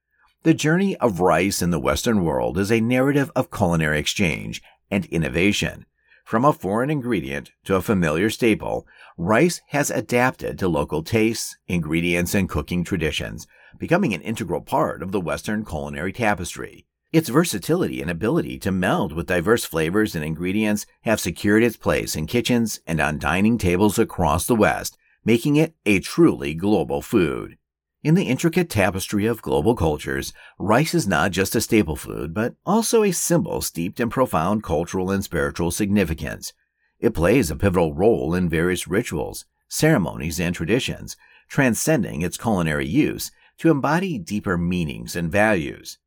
The 0.44 0.54
journey 0.54 0.98
of 0.98 1.22
rice 1.22 1.62
in 1.62 1.70
the 1.70 1.80
Western 1.80 2.26
world 2.26 2.58
is 2.58 2.70
a 2.70 2.82
narrative 2.82 3.32
of 3.34 3.50
culinary 3.50 3.98
exchange 3.98 4.62
and 4.92 5.06
innovation. 5.06 5.86
From 6.26 6.44
a 6.44 6.52
foreign 6.52 6.90
ingredient 6.90 7.52
to 7.64 7.78
a 7.78 7.82
familiar 7.82 8.30
staple, 8.30 8.86
rice 9.18 9.62
has 9.70 9.90
adapted 9.90 10.60
to 10.60 10.68
local 10.68 11.02
tastes, 11.02 11.56
ingredients, 11.70 12.36
and 12.36 12.50
cooking 12.50 12.84
traditions, 12.84 13.48
becoming 13.80 14.14
an 14.14 14.22
integral 14.22 14.60
part 14.60 15.02
of 15.02 15.14
the 15.14 15.22
Western 15.22 15.64
culinary 15.64 16.12
tapestry. 16.12 16.85
Its 17.16 17.30
versatility 17.30 18.02
and 18.02 18.12
ability 18.12 18.60
to 18.60 18.74
meld 18.74 19.14
with 19.14 19.28
diverse 19.28 19.64
flavors 19.64 20.16
and 20.16 20.26
ingredients 20.26 20.86
have 21.04 21.18
secured 21.18 21.64
its 21.64 21.78
place 21.78 22.14
in 22.14 22.28
kitchens 22.28 22.82
and 22.86 23.00
on 23.00 23.18
dining 23.18 23.58
tables 23.58 23.98
across 23.98 24.46
the 24.46 24.54
West, 24.54 24.98
making 25.24 25.56
it 25.56 25.74
a 25.86 26.02
truly 26.02 26.54
global 26.54 27.02
food. 27.02 27.58
In 28.04 28.16
the 28.16 28.26
intricate 28.26 28.70
tapestry 28.70 29.26
of 29.26 29.42
global 29.42 29.78
cultures, 29.78 30.34
rice 30.60 30.94
is 30.94 31.08
not 31.08 31.32
just 31.32 31.56
a 31.56 31.62
staple 31.62 31.96
food, 31.96 32.34
but 32.34 32.56
also 32.66 33.02
a 33.02 33.14
symbol 33.14 33.62
steeped 33.62 34.02
in 34.02 34.10
profound 34.10 34.62
cultural 34.62 35.10
and 35.10 35.24
spiritual 35.24 35.72
significance. 35.72 36.52
It 37.00 37.14
plays 37.14 37.50
a 37.50 37.56
pivotal 37.56 37.94
role 37.94 38.36
in 38.36 38.50
various 38.50 38.90
rituals, 38.90 39.46
ceremonies, 39.70 40.38
and 40.38 40.54
traditions, 40.54 41.16
transcending 41.48 42.24
its 42.24 42.36
culinary 42.36 42.88
use 42.88 43.32
to 43.60 43.72
embody 43.72 44.20
deeper 44.20 44.58
meanings 44.58 45.16
and 45.16 45.32
values. 45.32 45.98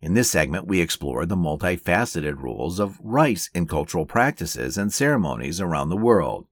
In 0.00 0.14
this 0.14 0.30
segment, 0.30 0.66
we 0.66 0.80
explore 0.80 1.26
the 1.26 1.36
multifaceted 1.36 2.40
roles 2.40 2.78
of 2.78 3.00
rice 3.00 3.50
in 3.54 3.66
cultural 3.66 4.06
practices 4.06 4.76
and 4.76 4.92
ceremonies 4.92 5.60
around 5.60 5.88
the 5.88 5.96
world. 5.96 6.46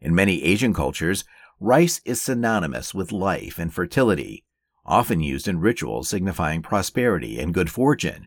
In 0.00 0.14
many 0.14 0.42
Asian 0.42 0.74
cultures, 0.74 1.24
Rice 1.64 2.00
is 2.04 2.20
synonymous 2.20 2.92
with 2.92 3.12
life 3.12 3.56
and 3.56 3.72
fertility, 3.72 4.42
often 4.84 5.20
used 5.20 5.46
in 5.46 5.60
rituals 5.60 6.08
signifying 6.08 6.60
prosperity 6.60 7.38
and 7.38 7.54
good 7.54 7.70
fortune. 7.70 8.26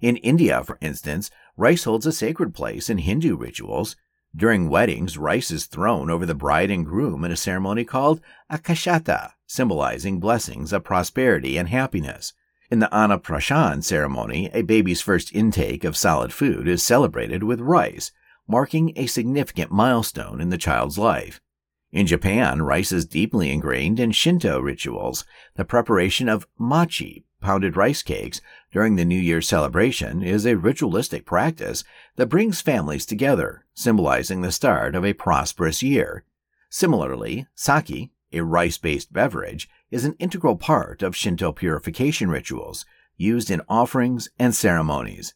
In 0.00 0.18
India, 0.18 0.62
for 0.62 0.78
instance, 0.80 1.28
rice 1.56 1.82
holds 1.82 2.06
a 2.06 2.12
sacred 2.12 2.54
place 2.54 2.88
in 2.88 2.98
Hindu 2.98 3.36
rituals. 3.36 3.96
During 4.36 4.68
weddings, 4.68 5.18
rice 5.18 5.50
is 5.50 5.66
thrown 5.66 6.10
over 6.10 6.24
the 6.24 6.32
bride 6.36 6.70
and 6.70 6.86
groom 6.86 7.24
in 7.24 7.32
a 7.32 7.36
ceremony 7.36 7.84
called 7.84 8.20
akshata, 8.52 9.32
symbolizing 9.48 10.20
blessings 10.20 10.72
of 10.72 10.84
prosperity 10.84 11.56
and 11.56 11.68
happiness. 11.68 12.34
In 12.68 12.80
the 12.80 12.88
Annaprashan 12.92 13.84
ceremony, 13.84 14.50
a 14.52 14.62
baby's 14.62 15.00
first 15.00 15.32
intake 15.32 15.84
of 15.84 15.96
solid 15.96 16.32
food 16.32 16.66
is 16.66 16.82
celebrated 16.82 17.44
with 17.44 17.60
rice, 17.60 18.10
marking 18.48 18.92
a 18.96 19.06
significant 19.06 19.70
milestone 19.70 20.40
in 20.40 20.50
the 20.50 20.58
child's 20.58 20.98
life. 20.98 21.40
In 21.92 22.08
Japan, 22.08 22.62
rice 22.62 22.90
is 22.90 23.06
deeply 23.06 23.50
ingrained 23.52 24.00
in 24.00 24.10
Shinto 24.10 24.58
rituals. 24.58 25.24
The 25.54 25.64
preparation 25.64 26.28
of 26.28 26.48
mochi, 26.58 27.24
pounded 27.40 27.76
rice 27.76 28.02
cakes, 28.02 28.40
during 28.72 28.96
the 28.96 29.04
New 29.04 29.20
Year 29.20 29.40
celebration 29.40 30.20
is 30.20 30.44
a 30.44 30.56
ritualistic 30.56 31.24
practice 31.24 31.84
that 32.16 32.26
brings 32.26 32.60
families 32.60 33.06
together, 33.06 33.64
symbolizing 33.74 34.40
the 34.40 34.50
start 34.50 34.96
of 34.96 35.04
a 35.04 35.12
prosperous 35.12 35.84
year. 35.84 36.24
Similarly, 36.68 37.46
sake, 37.54 38.10
a 38.32 38.40
rice 38.40 38.76
based 38.76 39.12
beverage, 39.12 39.68
is 39.90 40.04
an 40.04 40.16
integral 40.18 40.56
part 40.56 41.02
of 41.02 41.16
Shinto 41.16 41.52
purification 41.52 42.30
rituals, 42.30 42.84
used 43.16 43.50
in 43.50 43.62
offerings 43.68 44.28
and 44.38 44.54
ceremonies. 44.54 45.34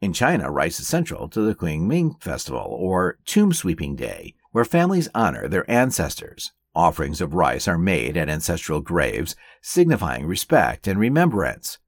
In 0.00 0.12
China, 0.12 0.50
rice 0.50 0.78
is 0.78 0.86
central 0.86 1.28
to 1.28 1.40
the 1.40 1.54
Qingming 1.54 2.22
Festival, 2.22 2.66
or 2.68 3.18
Tomb 3.24 3.52
Sweeping 3.52 3.96
Day, 3.96 4.34
where 4.50 4.64
families 4.64 5.08
honor 5.14 5.48
their 5.48 5.70
ancestors. 5.70 6.52
Offerings 6.74 7.22
of 7.22 7.32
rice 7.32 7.66
are 7.66 7.78
made 7.78 8.16
at 8.18 8.28
ancestral 8.28 8.80
graves, 8.82 9.34
signifying 9.62 10.26
respect 10.26 10.86
and 10.86 11.00
remembrance. 11.00 11.78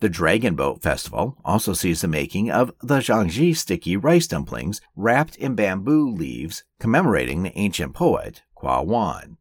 The 0.00 0.08
Dragon 0.08 0.54
Boat 0.54 0.80
Festival 0.80 1.36
also 1.44 1.74
sees 1.74 2.00
the 2.00 2.08
making 2.08 2.50
of 2.50 2.72
the 2.82 3.00
zongzi 3.00 3.54
sticky 3.54 3.98
rice 3.98 4.26
dumplings 4.26 4.80
wrapped 4.96 5.36
in 5.36 5.54
bamboo 5.54 6.10
leaves, 6.10 6.64
commemorating 6.78 7.42
the 7.42 7.56
ancient 7.58 7.92
poet 7.92 8.40
Qu 8.54 8.66
Yuan. 8.66 9.36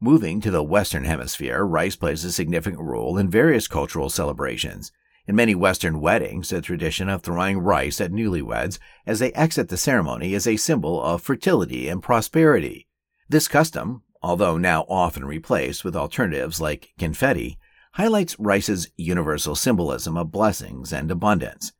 Moving 0.00 0.40
to 0.40 0.50
the 0.50 0.62
Western 0.62 1.04
Hemisphere, 1.04 1.64
rice 1.64 1.94
plays 1.94 2.24
a 2.24 2.32
significant 2.32 2.82
role 2.82 3.16
in 3.16 3.30
various 3.30 3.68
cultural 3.68 4.10
celebrations. 4.10 4.90
In 5.26 5.36
many 5.36 5.54
Western 5.54 6.00
weddings, 6.00 6.50
the 6.50 6.60
tradition 6.60 7.08
of 7.08 7.22
throwing 7.22 7.58
rice 7.58 8.00
at 8.00 8.10
newlyweds 8.10 8.78
as 9.06 9.20
they 9.20 9.32
exit 9.32 9.68
the 9.68 9.76
ceremony 9.76 10.34
is 10.34 10.46
a 10.46 10.56
symbol 10.56 11.02
of 11.02 11.22
fertility 11.22 11.88
and 11.88 12.02
prosperity. 12.02 12.88
This 13.28 13.48
custom, 13.48 14.02
although 14.20 14.58
now 14.58 14.82
often 14.88 15.24
replaced 15.24 15.84
with 15.84 15.96
alternatives 15.96 16.60
like 16.60 16.92
confetti, 16.98 17.56
highlights 17.92 18.38
rice's 18.38 18.90
universal 18.96 19.54
symbolism 19.54 20.16
of 20.16 20.32
blessings 20.32 20.92
and 20.92 21.10
abundance. 21.10 21.72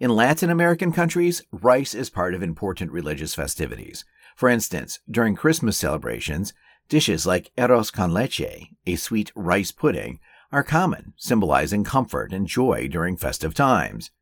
In 0.00 0.10
Latin 0.10 0.48
American 0.48 0.90
countries, 0.92 1.42
rice 1.52 1.94
is 1.94 2.08
part 2.08 2.34
of 2.34 2.42
important 2.42 2.92
religious 2.92 3.34
festivities. 3.34 4.04
For 4.38 4.48
instance, 4.48 5.00
during 5.10 5.34
Christmas 5.34 5.76
celebrations, 5.76 6.52
dishes 6.88 7.26
like 7.26 7.50
arroz 7.58 7.92
con 7.92 8.14
leche, 8.14 8.68
a 8.86 8.94
sweet 8.94 9.32
rice 9.34 9.72
pudding, 9.72 10.20
are 10.52 10.62
common, 10.62 11.12
symbolizing 11.16 11.82
comfort 11.82 12.32
and 12.32 12.46
joy 12.46 12.86
during 12.86 13.16
festive 13.16 13.52
times. 13.52 14.12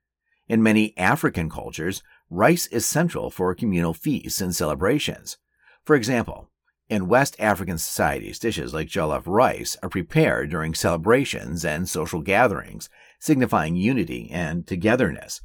In 0.49 0.63
many 0.63 0.97
African 0.97 1.51
cultures, 1.51 2.03
rice 2.31 2.67
is 2.69 2.87
central 2.87 3.29
for 3.29 3.55
communal 3.55 3.93
feasts 3.93 4.41
and 4.41 4.57
celebrations. 4.57 5.37
For 5.85 5.95
example, 5.95 6.49
in 6.89 7.09
West 7.09 7.37
African 7.39 7.77
societies, 7.77 8.39
dishes 8.39 8.73
like 8.73 8.89
jollof 8.89 9.25
rice 9.27 9.77
are 9.83 9.91
prepared 9.91 10.49
during 10.49 10.73
celebrations 10.73 11.63
and 11.63 11.91
social 11.91 12.23
gatherings, 12.23 12.89
signifying 13.19 13.77
unity 13.77 14.31
and 14.33 14.67
togetherness. 14.67 15.43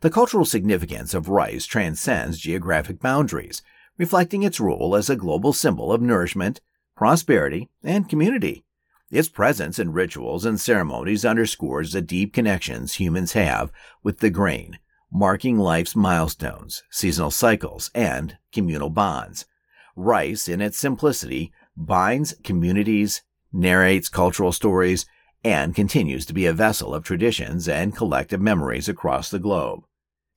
The 0.00 0.08
cultural 0.08 0.46
significance 0.46 1.12
of 1.12 1.28
rice 1.28 1.66
transcends 1.66 2.38
geographic 2.38 3.00
boundaries, 3.00 3.60
reflecting 3.98 4.42
its 4.42 4.60
role 4.60 4.96
as 4.96 5.08
a 5.08 5.16
global 5.16 5.52
symbol 5.52 5.92
of 5.92 6.00
nourishment, 6.00 6.60
prosperity, 6.96 7.68
and 7.82 8.08
community. 8.08 8.64
Its 9.10 9.28
presence 9.28 9.78
in 9.78 9.92
rituals 9.92 10.44
and 10.44 10.60
ceremonies 10.60 11.24
underscores 11.24 11.92
the 11.92 12.02
deep 12.02 12.32
connections 12.32 12.94
humans 12.94 13.32
have 13.32 13.70
with 14.02 14.18
the 14.18 14.30
grain, 14.30 14.78
marking 15.12 15.58
life's 15.58 15.94
milestones, 15.94 16.82
seasonal 16.90 17.30
cycles, 17.30 17.90
and 17.94 18.36
communal 18.52 18.90
bonds. 18.90 19.46
Rice, 19.94 20.48
in 20.48 20.60
its 20.60 20.76
simplicity, 20.76 21.52
binds 21.76 22.34
communities, 22.42 23.22
narrates 23.52 24.08
cultural 24.08 24.50
stories, 24.50 25.06
and 25.44 25.74
continues 25.74 26.26
to 26.26 26.32
be 26.32 26.46
a 26.46 26.52
vessel 26.52 26.94
of 26.94 27.04
traditions 27.04 27.68
and 27.68 27.94
collective 27.94 28.40
memories 28.40 28.88
across 28.88 29.30
the 29.30 29.38
globe. 29.38 29.84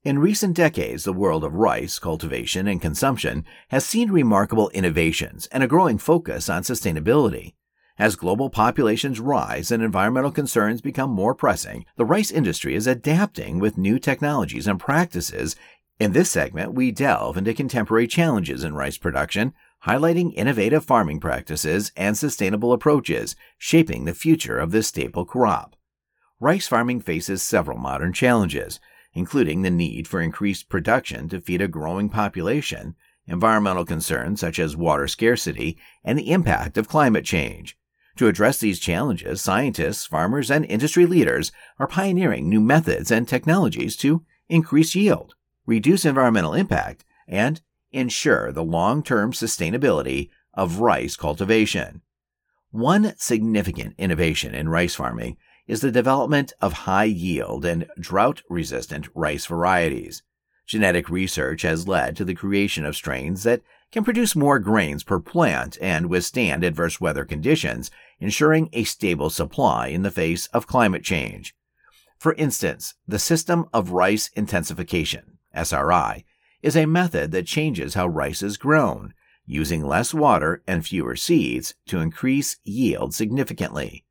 In 0.07 0.19
recent 0.19 0.55
decades, 0.55 1.03
the 1.03 1.11
world 1.11 1.43
of 1.43 1.55
rice 1.55 1.99
cultivation 1.99 2.65
and 2.65 2.81
consumption 2.81 3.43
has 3.67 3.85
seen 3.85 4.09
remarkable 4.09 4.69
innovations 4.69 5.47
and 5.47 5.61
a 5.61 5.67
growing 5.67 5.97
focus 5.97 6.47
on 6.47 6.63
sustainability. 6.63 7.55
As 7.99 8.15
global 8.15 8.49
populations 8.49 9.19
rise 9.19 9.69
and 9.69 9.83
environmental 9.83 10.31
concerns 10.31 10.79
become 10.79 11.09
more 11.09 11.35
pressing, 11.35 11.83
the 11.97 12.05
rice 12.05 12.31
industry 12.31 12.73
is 12.73 12.87
adapting 12.87 13.59
with 13.59 13.77
new 13.77 13.99
technologies 13.99 14.65
and 14.65 14.79
practices. 14.79 15.57
In 15.99 16.13
this 16.13 16.31
segment, 16.31 16.73
we 16.73 16.89
delve 16.89 17.35
into 17.35 17.53
contemporary 17.53 18.07
challenges 18.07 18.63
in 18.63 18.75
rice 18.75 18.97
production, 18.97 19.53
highlighting 19.85 20.33
innovative 20.35 20.85
farming 20.85 21.19
practices 21.19 21.91
and 21.97 22.17
sustainable 22.17 22.71
approaches 22.71 23.35
shaping 23.57 24.05
the 24.05 24.13
future 24.13 24.57
of 24.57 24.71
this 24.71 24.87
staple 24.87 25.25
crop. 25.25 25.75
Rice 26.39 26.69
farming 26.69 27.01
faces 27.01 27.43
several 27.43 27.77
modern 27.77 28.13
challenges, 28.13 28.79
including 29.17 29.63
the 29.63 29.71
need 29.71 30.07
for 30.07 30.21
increased 30.21 30.69
production 30.69 31.27
to 31.27 31.41
feed 31.41 31.59
a 31.59 31.67
growing 31.67 32.07
population, 32.07 32.95
environmental 33.25 33.83
concerns 33.83 34.39
such 34.39 34.59
as 34.59 34.77
water 34.77 35.07
scarcity, 35.07 35.75
and 36.03 36.19
the 36.19 36.31
impact 36.31 36.77
of 36.77 36.87
climate 36.87 37.25
change. 37.25 37.75
To 38.17 38.27
address 38.27 38.59
these 38.59 38.79
challenges, 38.79 39.41
scientists, 39.41 40.05
farmers, 40.05 40.51
and 40.51 40.65
industry 40.65 41.07
leaders 41.07 41.51
are 41.79 41.87
pioneering 41.87 42.47
new 42.47 42.61
methods 42.61 43.09
and 43.09 43.27
technologies 43.27 43.95
to 43.97 44.23
increase 44.49 44.93
yield, 44.93 45.33
reduce 45.65 46.05
environmental 46.05 46.53
impact, 46.53 47.03
and 47.27 47.59
ensure 47.91 48.51
the 48.51 48.63
long 48.63 49.01
term 49.01 49.33
sustainability 49.33 50.29
of 50.53 50.79
rice 50.79 51.15
cultivation. 51.15 52.01
One 52.69 53.15
significant 53.17 53.95
innovation 53.97 54.53
in 54.53 54.69
rice 54.69 54.93
farming 54.93 55.37
is 55.67 55.81
the 55.81 55.91
development 55.91 56.53
of 56.61 56.73
high 56.73 57.03
yield 57.03 57.65
and 57.65 57.87
drought 57.99 58.41
resistant 58.49 59.07
rice 59.13 59.45
varieties. 59.45 60.23
Genetic 60.65 61.09
research 61.09 61.61
has 61.61 61.87
led 61.87 62.15
to 62.15 62.25
the 62.25 62.33
creation 62.33 62.85
of 62.85 62.95
strains 62.95 63.43
that 63.43 63.61
can 63.91 64.03
produce 64.03 64.35
more 64.35 64.59
grains 64.59 65.03
per 65.03 65.19
plant 65.19 65.77
and 65.81 66.07
withstand 66.07 66.63
adverse 66.63 66.99
weather 66.99 67.23
conditions, 67.23 67.89
ensuring 68.19 68.69
a 68.73 68.83
stable 68.83 69.29
supply 69.29 69.87
in 69.87 70.01
the 70.01 70.11
face 70.11 70.47
of 70.47 70.67
climate 70.67 71.03
change. 71.03 71.55
For 72.17 72.33
instance, 72.33 72.95
the 73.07 73.19
System 73.19 73.67
of 73.73 73.91
Rice 73.91 74.29
Intensification, 74.35 75.37
SRI, 75.53 76.25
is 76.61 76.75
a 76.75 76.85
method 76.85 77.31
that 77.31 77.45
changes 77.45 77.93
how 77.93 78.07
rice 78.07 78.41
is 78.41 78.57
grown, 78.57 79.13
using 79.45 79.85
less 79.85 80.13
water 80.13 80.63
and 80.67 80.85
fewer 80.85 81.15
seeds 81.15 81.75
to 81.85 81.99
increase 81.99 82.57
yield 82.63 83.13
significantly. 83.13 84.03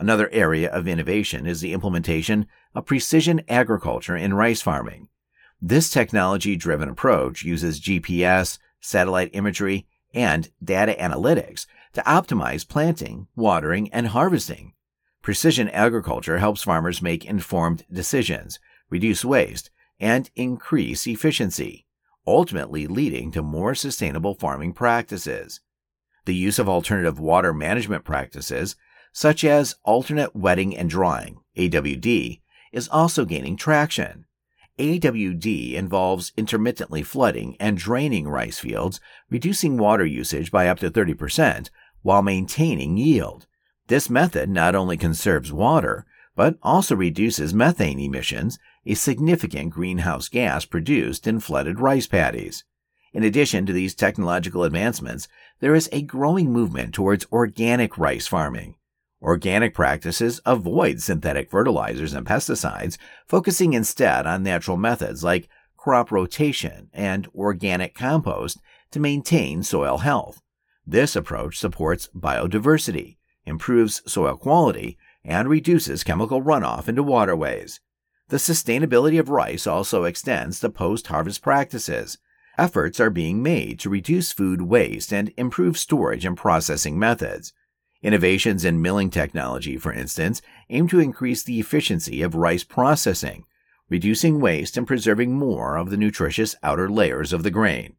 Another 0.00 0.30
area 0.32 0.70
of 0.70 0.88
innovation 0.88 1.46
is 1.46 1.60
the 1.60 1.74
implementation 1.74 2.46
of 2.74 2.86
precision 2.86 3.42
agriculture 3.50 4.16
in 4.16 4.32
rice 4.32 4.62
farming. 4.62 5.08
This 5.60 5.90
technology 5.90 6.56
driven 6.56 6.88
approach 6.88 7.42
uses 7.44 7.82
GPS, 7.82 8.58
satellite 8.80 9.28
imagery, 9.34 9.86
and 10.14 10.48
data 10.64 10.96
analytics 10.98 11.66
to 11.92 12.00
optimize 12.04 12.66
planting, 12.66 13.26
watering, 13.36 13.92
and 13.92 14.08
harvesting. 14.08 14.72
Precision 15.20 15.68
agriculture 15.68 16.38
helps 16.38 16.62
farmers 16.62 17.02
make 17.02 17.26
informed 17.26 17.84
decisions, 17.92 18.58
reduce 18.88 19.22
waste, 19.22 19.68
and 20.00 20.30
increase 20.34 21.06
efficiency, 21.06 21.84
ultimately 22.26 22.86
leading 22.86 23.30
to 23.32 23.42
more 23.42 23.74
sustainable 23.74 24.32
farming 24.32 24.72
practices. 24.72 25.60
The 26.24 26.34
use 26.34 26.58
of 26.58 26.70
alternative 26.70 27.20
water 27.20 27.52
management 27.52 28.04
practices, 28.04 28.76
such 29.12 29.44
as 29.44 29.76
alternate 29.84 30.34
wetting 30.34 30.76
and 30.76 30.88
drying, 30.88 31.40
AWD, 31.56 32.40
is 32.72 32.88
also 32.88 33.24
gaining 33.24 33.56
traction. 33.56 34.26
AWD 34.78 35.74
involves 35.74 36.32
intermittently 36.36 37.02
flooding 37.02 37.56
and 37.60 37.76
draining 37.76 38.26
rice 38.26 38.58
fields, 38.58 39.00
reducing 39.28 39.76
water 39.76 40.06
usage 40.06 40.50
by 40.50 40.68
up 40.68 40.78
to 40.78 40.90
30% 40.90 41.68
while 42.02 42.22
maintaining 42.22 42.96
yield. 42.96 43.46
This 43.88 44.08
method 44.08 44.48
not 44.48 44.74
only 44.74 44.96
conserves 44.96 45.52
water, 45.52 46.06
but 46.34 46.56
also 46.62 46.96
reduces 46.96 47.52
methane 47.52 48.00
emissions, 48.00 48.58
a 48.86 48.94
significant 48.94 49.70
greenhouse 49.70 50.28
gas 50.28 50.64
produced 50.64 51.26
in 51.26 51.40
flooded 51.40 51.80
rice 51.80 52.06
paddies. 52.06 52.64
In 53.12 53.24
addition 53.24 53.66
to 53.66 53.72
these 53.72 53.94
technological 53.94 54.64
advancements, 54.64 55.28
there 55.58 55.74
is 55.74 55.88
a 55.92 56.02
growing 56.02 56.50
movement 56.52 56.94
towards 56.94 57.26
organic 57.32 57.98
rice 57.98 58.26
farming. 58.26 58.76
Organic 59.22 59.74
practices 59.74 60.40
avoid 60.46 61.00
synthetic 61.00 61.50
fertilizers 61.50 62.14
and 62.14 62.26
pesticides, 62.26 62.96
focusing 63.26 63.74
instead 63.74 64.26
on 64.26 64.42
natural 64.42 64.78
methods 64.78 65.22
like 65.22 65.48
crop 65.76 66.10
rotation 66.10 66.88
and 66.92 67.28
organic 67.34 67.94
compost 67.94 68.58
to 68.90 69.00
maintain 69.00 69.62
soil 69.62 69.98
health. 69.98 70.40
This 70.86 71.14
approach 71.14 71.58
supports 71.58 72.08
biodiversity, 72.16 73.16
improves 73.44 74.02
soil 74.10 74.36
quality, 74.36 74.96
and 75.24 75.48
reduces 75.48 76.02
chemical 76.02 76.42
runoff 76.42 76.88
into 76.88 77.02
waterways. 77.02 77.80
The 78.28 78.38
sustainability 78.38 79.20
of 79.20 79.28
rice 79.28 79.66
also 79.66 80.04
extends 80.04 80.60
to 80.60 80.70
post 80.70 81.08
harvest 81.08 81.42
practices. 81.42 82.18
Efforts 82.56 83.00
are 83.00 83.10
being 83.10 83.42
made 83.42 83.78
to 83.80 83.90
reduce 83.90 84.32
food 84.32 84.62
waste 84.62 85.12
and 85.12 85.32
improve 85.36 85.78
storage 85.78 86.24
and 86.24 86.36
processing 86.36 86.98
methods. 86.98 87.52
Innovations 88.02 88.64
in 88.64 88.80
milling 88.80 89.10
technology, 89.10 89.76
for 89.76 89.92
instance, 89.92 90.40
aim 90.70 90.88
to 90.88 91.00
increase 91.00 91.42
the 91.42 91.60
efficiency 91.60 92.22
of 92.22 92.34
rice 92.34 92.64
processing, 92.64 93.44
reducing 93.90 94.40
waste 94.40 94.78
and 94.78 94.86
preserving 94.86 95.34
more 95.34 95.76
of 95.76 95.90
the 95.90 95.98
nutritious 95.98 96.56
outer 96.62 96.88
layers 96.88 97.32
of 97.32 97.42
the 97.42 97.50
grain. 97.50 97.96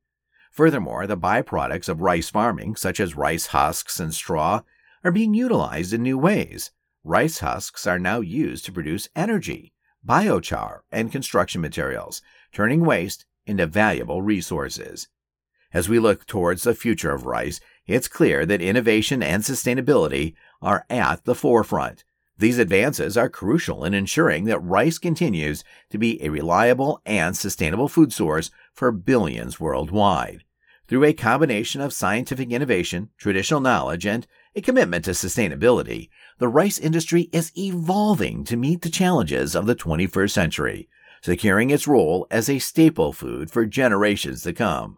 Furthermore, 0.52 1.06
the 1.06 1.18
byproducts 1.18 1.88
of 1.88 2.02
rice 2.02 2.30
farming, 2.30 2.76
such 2.76 3.00
as 3.00 3.16
rice 3.16 3.48
husks 3.48 4.00
and 4.00 4.14
straw, 4.14 4.62
are 5.04 5.12
being 5.12 5.34
utilized 5.34 5.94
in 5.94 6.02
new 6.02 6.18
ways. 6.18 6.72
Rice 7.04 7.40
husks 7.40 7.86
are 7.86 8.00
now 8.00 8.22
used 8.22 8.66
to 8.66 8.72
produce 8.72 9.08
energy, 9.16 9.74
biochar, 10.06 10.80
and 10.92 11.12
construction 11.12 11.62
materials, 11.62 12.22
turning 12.52 12.84
waste 12.84 13.26
into 13.46 13.68
valuable 13.68 14.22
resources. 14.22 15.08
As 15.74 15.88
we 15.88 16.00
look 16.00 16.26
towards 16.26 16.64
the 16.64 16.76
future 16.76 17.12
of 17.12 17.26
rice, 17.26 17.62
it's 17.88 18.08
clear 18.08 18.46
that 18.46 18.62
innovation 18.62 19.22
and 19.24 19.44
sustainability 19.44 20.34
are 20.62 20.86
at 20.89 21.26
the 21.26 21.36
forefront. 21.36 22.04
These 22.38 22.58
advances 22.58 23.17
are 23.17 23.30
crucial 23.30 23.84
in 23.84 23.94
ensuring 23.94 24.46
that 24.46 24.60
rice 24.60 24.98
continues 24.98 25.63
to 25.89 25.98
be 25.98 26.24
a 26.24 26.30
reliable 26.30 27.02
and 27.06 27.38
sustainable 27.38 27.88
food 27.88 28.12
source 28.12 28.50
for 28.74 28.91
billions 28.91 29.60
worldwide. 29.60 30.44
Through 30.88 31.06
a 31.06 31.13
combination 31.13 31.82
of 31.82 31.94
scientific 31.94 32.52
innovation, 32.52 33.12
traditional 33.17 33.62
knowledge, 33.62 34.06
and 34.06 34.28
a 34.56 34.62
commitment 34.62 35.06
to 35.06 35.12
sustainability, 35.12 36.10
the 36.38 36.48
rice 36.48 36.78
industry 36.78 37.30
is 37.32 37.52
evolving 37.58 38.44
to 38.46 38.58
meet 38.58 38.82
the 38.82 38.89
challenges 38.89 39.56
of 39.56 39.67
the 39.67 39.76
21st 39.76 40.32
century, 40.32 40.89
securing 41.22 41.70
its 41.70 41.88
role 41.88 42.28
as 42.30 42.50
a 42.50 42.60
staple 42.60 43.13
food 43.13 43.50
for 43.50 43.65
generations 43.65 44.41
to 44.44 44.52
come. 44.52 44.98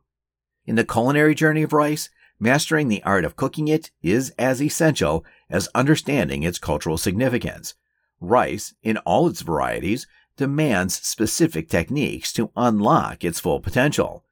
In 0.66 0.76
the 0.76 0.86
culinary 0.86 1.36
journey 1.36 1.62
of 1.62 1.74
rice, 1.74 2.10
mastering 2.40 2.88
the 2.88 3.04
art 3.04 3.26
of 3.26 3.36
cooking 3.36 3.68
it 3.68 3.92
is 4.02 4.32
as 4.38 4.62
essential 4.62 5.26
as 5.50 5.70
understanding 5.76 6.44
its 6.44 6.60
cultural 6.60 6.98
significance. 6.98 7.76
Rice, 8.20 8.74
in 8.84 8.98
all 8.98 9.28
its 9.28 9.42
varieties, 9.42 10.08
demands 10.38 10.96
specific 10.96 11.70
techniques 11.70 12.34
to 12.34 12.52
unlock 12.56 13.24
its 13.24 13.40
full 13.40 13.60
potential. 13.60 14.26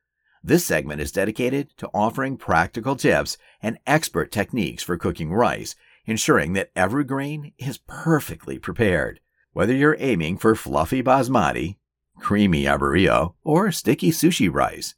This 0.43 0.65
segment 0.65 1.01
is 1.01 1.11
dedicated 1.11 1.77
to 1.77 1.89
offering 1.93 2.37
practical 2.37 2.95
tips 2.95 3.37
and 3.61 3.77
expert 3.85 4.31
techniques 4.31 4.81
for 4.81 4.97
cooking 4.97 5.31
rice, 5.31 5.75
ensuring 6.05 6.53
that 6.53 6.71
every 6.75 7.03
grain 7.03 7.53
is 7.59 7.77
perfectly 7.77 8.57
prepared. 8.57 9.19
Whether 9.53 9.75
you're 9.75 9.97
aiming 9.99 10.37
for 10.37 10.55
fluffy 10.55 11.03
basmati, 11.03 11.77
creamy 12.19 12.63
arborio, 12.63 13.35
or 13.43 13.71
sticky 13.71 14.11
sushi 14.11 14.51
rice. 14.51 14.95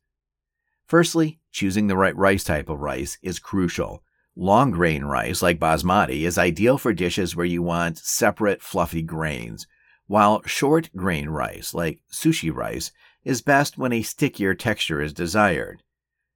Firstly, 0.85 1.39
choosing 1.53 1.87
the 1.87 1.95
right 1.95 2.15
rice 2.17 2.43
type 2.43 2.67
of 2.67 2.81
rice 2.81 3.17
is 3.21 3.39
crucial. 3.39 4.03
Long 4.35 4.71
grain 4.71 5.05
rice, 5.05 5.41
like 5.41 5.59
basmati, 5.59 6.21
is 6.21 6.37
ideal 6.37 6.77
for 6.77 6.91
dishes 6.91 7.35
where 7.35 7.45
you 7.45 7.61
want 7.61 7.99
separate, 7.99 8.61
fluffy 8.61 9.03
grains, 9.03 9.67
while 10.07 10.41
short 10.45 10.89
grain 10.95 11.29
rice, 11.29 11.73
like 11.73 12.01
sushi 12.11 12.53
rice, 12.53 12.91
is 13.23 13.41
best 13.41 13.77
when 13.77 13.93
a 13.93 14.01
stickier 14.01 14.53
texture 14.53 15.01
is 15.01 15.13
desired. 15.13 15.83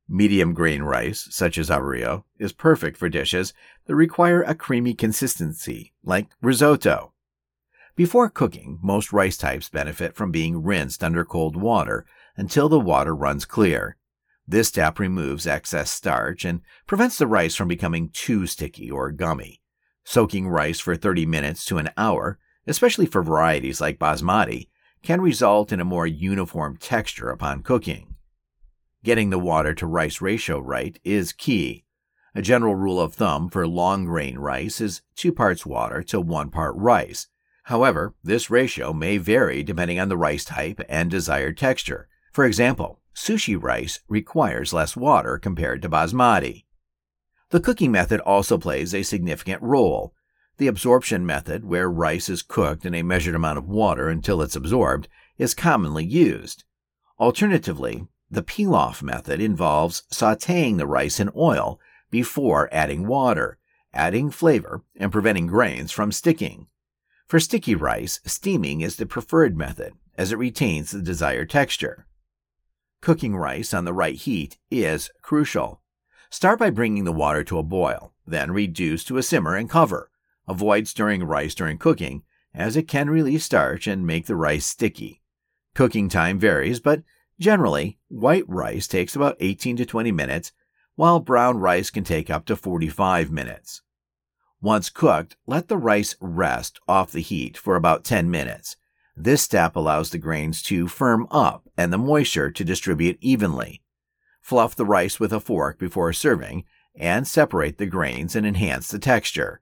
Medium 0.07 0.53
grain 0.53 0.83
rice, 0.83 1.27
such 1.31 1.57
as 1.57 1.69
arborio, 1.69 2.23
is 2.39 2.53
perfect 2.53 2.95
for 2.95 3.09
dishes 3.09 3.53
that 3.87 3.95
require 3.95 4.41
a 4.43 4.55
creamy 4.55 4.93
consistency, 4.93 5.93
like 6.03 6.27
risotto. 6.41 7.11
Before 7.95 8.29
cooking, 8.29 8.79
most 8.81 9.11
rice 9.11 9.37
types 9.37 9.69
benefit 9.69 10.15
from 10.15 10.31
being 10.31 10.63
rinsed 10.63 11.03
under 11.03 11.25
cold 11.25 11.57
water 11.57 12.05
until 12.37 12.69
the 12.69 12.79
water 12.79 13.15
runs 13.15 13.43
clear. 13.43 13.97
This 14.47 14.69
step 14.69 14.97
removes 14.97 15.45
excess 15.45 15.91
starch 15.91 16.45
and 16.45 16.61
prevents 16.85 17.17
the 17.17 17.27
rice 17.27 17.55
from 17.55 17.67
becoming 17.67 18.09
too 18.13 18.47
sticky 18.47 18.89
or 18.89 19.11
gummy. 19.11 19.61
Soaking 20.05 20.47
rice 20.47 20.79
for 20.79 20.95
30 20.95 21.25
minutes 21.25 21.65
to 21.65 21.77
an 21.77 21.89
hour, 21.97 22.39
especially 22.65 23.05
for 23.07 23.21
varieties 23.21 23.81
like 23.81 23.99
basmati, 23.99 24.69
can 25.03 25.19
result 25.19 25.73
in 25.73 25.81
a 25.81 25.85
more 25.85 26.07
uniform 26.07 26.77
texture 26.77 27.29
upon 27.29 27.61
cooking. 27.61 28.15
Getting 29.03 29.31
the 29.31 29.39
water 29.39 29.73
to 29.73 29.85
rice 29.85 30.21
ratio 30.21 30.59
right 30.59 30.97
is 31.03 31.33
key. 31.33 31.83
A 32.33 32.41
general 32.41 32.75
rule 32.75 33.01
of 33.01 33.13
thumb 33.13 33.49
for 33.49 33.67
long 33.67 34.05
grain 34.05 34.37
rice 34.37 34.79
is 34.79 35.01
2 35.17 35.33
parts 35.33 35.65
water 35.65 36.01
to 36.03 36.21
1 36.21 36.51
part 36.51 36.75
rice. 36.77 37.27
However, 37.63 38.15
this 38.23 38.49
ratio 38.49 38.93
may 38.93 39.17
vary 39.17 39.61
depending 39.61 39.99
on 39.99 40.07
the 40.07 40.17
rice 40.17 40.45
type 40.45 40.79
and 40.87 41.11
desired 41.11 41.57
texture. 41.57 42.07
For 42.31 42.45
example, 42.45 43.01
sushi 43.17 43.61
rice 43.61 43.99
requires 44.07 44.73
less 44.73 44.95
water 44.95 45.39
compared 45.39 45.81
to 45.81 45.89
basmati. 45.89 46.65
The 47.49 47.59
cooking 47.59 47.91
method 47.91 48.19
also 48.21 48.57
plays 48.57 48.93
a 48.93 49.03
significant 49.03 49.61
role. 49.61 50.13
The 50.57 50.67
absorption 50.67 51.25
method, 51.25 51.65
where 51.65 51.89
rice 51.89 52.29
is 52.29 52.41
cooked 52.41 52.85
in 52.85 52.93
a 52.93 53.03
measured 53.03 53.35
amount 53.35 53.57
of 53.57 53.67
water 53.67 54.07
until 54.07 54.41
it's 54.41 54.55
absorbed, 54.55 55.07
is 55.37 55.53
commonly 55.53 56.05
used. 56.05 56.63
Alternatively, 57.19 58.07
the 58.29 58.43
pilaf 58.43 59.01
method 59.01 59.41
involves 59.41 60.03
sauteing 60.11 60.77
the 60.77 60.87
rice 60.87 61.19
in 61.19 61.31
oil 61.35 61.79
before 62.11 62.69
adding 62.71 63.07
water, 63.07 63.57
adding 63.93 64.29
flavor, 64.29 64.83
and 64.95 65.11
preventing 65.11 65.47
grains 65.47 65.91
from 65.91 66.11
sticking. 66.11 66.67
For 67.27 67.39
sticky 67.39 67.75
rice, 67.75 68.19
steaming 68.25 68.81
is 68.81 68.97
the 68.97 69.05
preferred 69.05 69.57
method, 69.57 69.93
as 70.17 70.31
it 70.31 70.37
retains 70.37 70.91
the 70.91 71.01
desired 71.01 71.49
texture. 71.49 72.06
Cooking 73.01 73.35
rice 73.35 73.73
on 73.73 73.85
the 73.85 73.93
right 73.93 74.15
heat 74.15 74.57
is 74.71 75.09
crucial. 75.21 75.81
Start 76.29 76.59
by 76.59 76.69
bringing 76.69 77.05
the 77.05 77.13
water 77.13 77.43
to 77.43 77.59
a 77.59 77.63
boil, 77.63 78.13
then 78.25 78.51
reduce 78.51 79.03
to 79.05 79.17
a 79.17 79.23
simmer 79.23 79.55
and 79.55 79.69
cover. 79.69 80.11
Avoid 80.47 80.87
stirring 80.87 81.23
rice 81.23 81.55
during 81.55 81.77
cooking, 81.77 82.23
as 82.53 82.75
it 82.75 82.87
can 82.87 83.09
release 83.09 83.45
starch 83.45 83.87
and 83.87 84.05
make 84.05 84.25
the 84.25 84.35
rice 84.35 84.65
sticky. 84.65 85.21
Cooking 85.75 86.09
time 86.09 86.39
varies, 86.39 86.79
but 86.79 87.03
generally, 87.39 87.99
white 88.07 88.45
rice 88.47 88.87
takes 88.87 89.15
about 89.15 89.37
18 89.39 89.77
to 89.77 89.85
20 89.85 90.11
minutes, 90.11 90.51
while 90.95 91.19
brown 91.19 91.59
rice 91.59 91.89
can 91.91 92.03
take 92.03 92.29
up 92.29 92.45
to 92.45 92.55
45 92.55 93.31
minutes. 93.31 93.83
Once 94.59 94.89
cooked, 94.89 95.37
let 95.45 95.67
the 95.67 95.77
rice 95.77 96.15
rest 96.19 96.79
off 96.87 97.11
the 97.11 97.21
heat 97.21 97.55
for 97.55 97.75
about 97.75 98.03
10 98.03 98.31
minutes. 98.31 98.75
This 99.15 99.43
step 99.43 99.75
allows 99.75 100.09
the 100.09 100.17
grains 100.17 100.63
to 100.63 100.87
firm 100.87 101.27
up 101.29 101.66
and 101.77 101.93
the 101.93 101.97
moisture 101.97 102.51
to 102.51 102.65
distribute 102.65 103.17
evenly. 103.21 103.81
Fluff 104.41 104.75
the 104.75 104.85
rice 104.85 105.19
with 105.19 105.31
a 105.31 105.39
fork 105.39 105.77
before 105.77 106.11
serving 106.11 106.63
and 106.95 107.27
separate 107.27 107.77
the 107.77 107.85
grains 107.85 108.35
and 108.35 108.45
enhance 108.45 108.89
the 108.89 108.99
texture. 108.99 109.61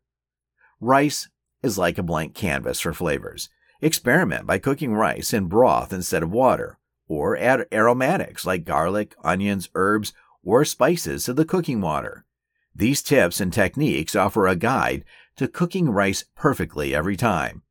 Rice 0.79 1.27
is 1.61 1.77
like 1.77 1.97
a 1.97 2.03
blank 2.03 2.33
canvas 2.33 2.79
for 2.79 2.93
flavors. 2.93 3.49
Experiment 3.81 4.47
by 4.47 4.57
cooking 4.57 4.93
rice 4.93 5.33
in 5.33 5.47
broth 5.47 5.91
instead 5.91 6.23
of 6.23 6.31
water, 6.31 6.79
or 7.07 7.35
add 7.37 7.65
aromatics 7.71 8.45
like 8.45 8.63
garlic, 8.63 9.15
onions, 9.23 9.69
herbs, 9.75 10.13
or 10.43 10.63
spices 10.63 11.25
to 11.25 11.33
the 11.33 11.45
cooking 11.45 11.81
water. 11.81 12.25
These 12.73 13.01
tips 13.01 13.41
and 13.41 13.51
techniques 13.51 14.15
offer 14.15 14.47
a 14.47 14.55
guide 14.55 15.03
to 15.37 15.47
cooking 15.47 15.89
rice 15.89 16.23
perfectly 16.35 16.95
every 16.95 17.17
time. 17.17 17.63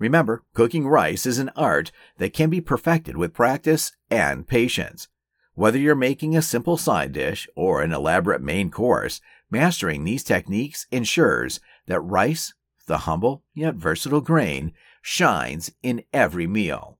Remember, 0.00 0.42
cooking 0.54 0.88
rice 0.88 1.26
is 1.26 1.38
an 1.38 1.50
art 1.54 1.92
that 2.16 2.32
can 2.32 2.48
be 2.48 2.62
perfected 2.62 3.18
with 3.18 3.34
practice 3.34 3.92
and 4.10 4.48
patience. 4.48 5.08
Whether 5.54 5.78
you're 5.78 5.94
making 5.94 6.34
a 6.34 6.42
simple 6.42 6.78
side 6.78 7.12
dish 7.12 7.46
or 7.54 7.82
an 7.82 7.92
elaborate 7.92 8.40
main 8.40 8.70
course, 8.70 9.20
mastering 9.50 10.04
these 10.04 10.24
techniques 10.24 10.86
ensures 10.90 11.60
that 11.86 12.00
rice, 12.00 12.54
the 12.86 12.98
humble 12.98 13.44
yet 13.54 13.74
versatile 13.74 14.22
grain, 14.22 14.72
shines 15.02 15.70
in 15.82 16.02
every 16.14 16.46
meal. 16.46 16.98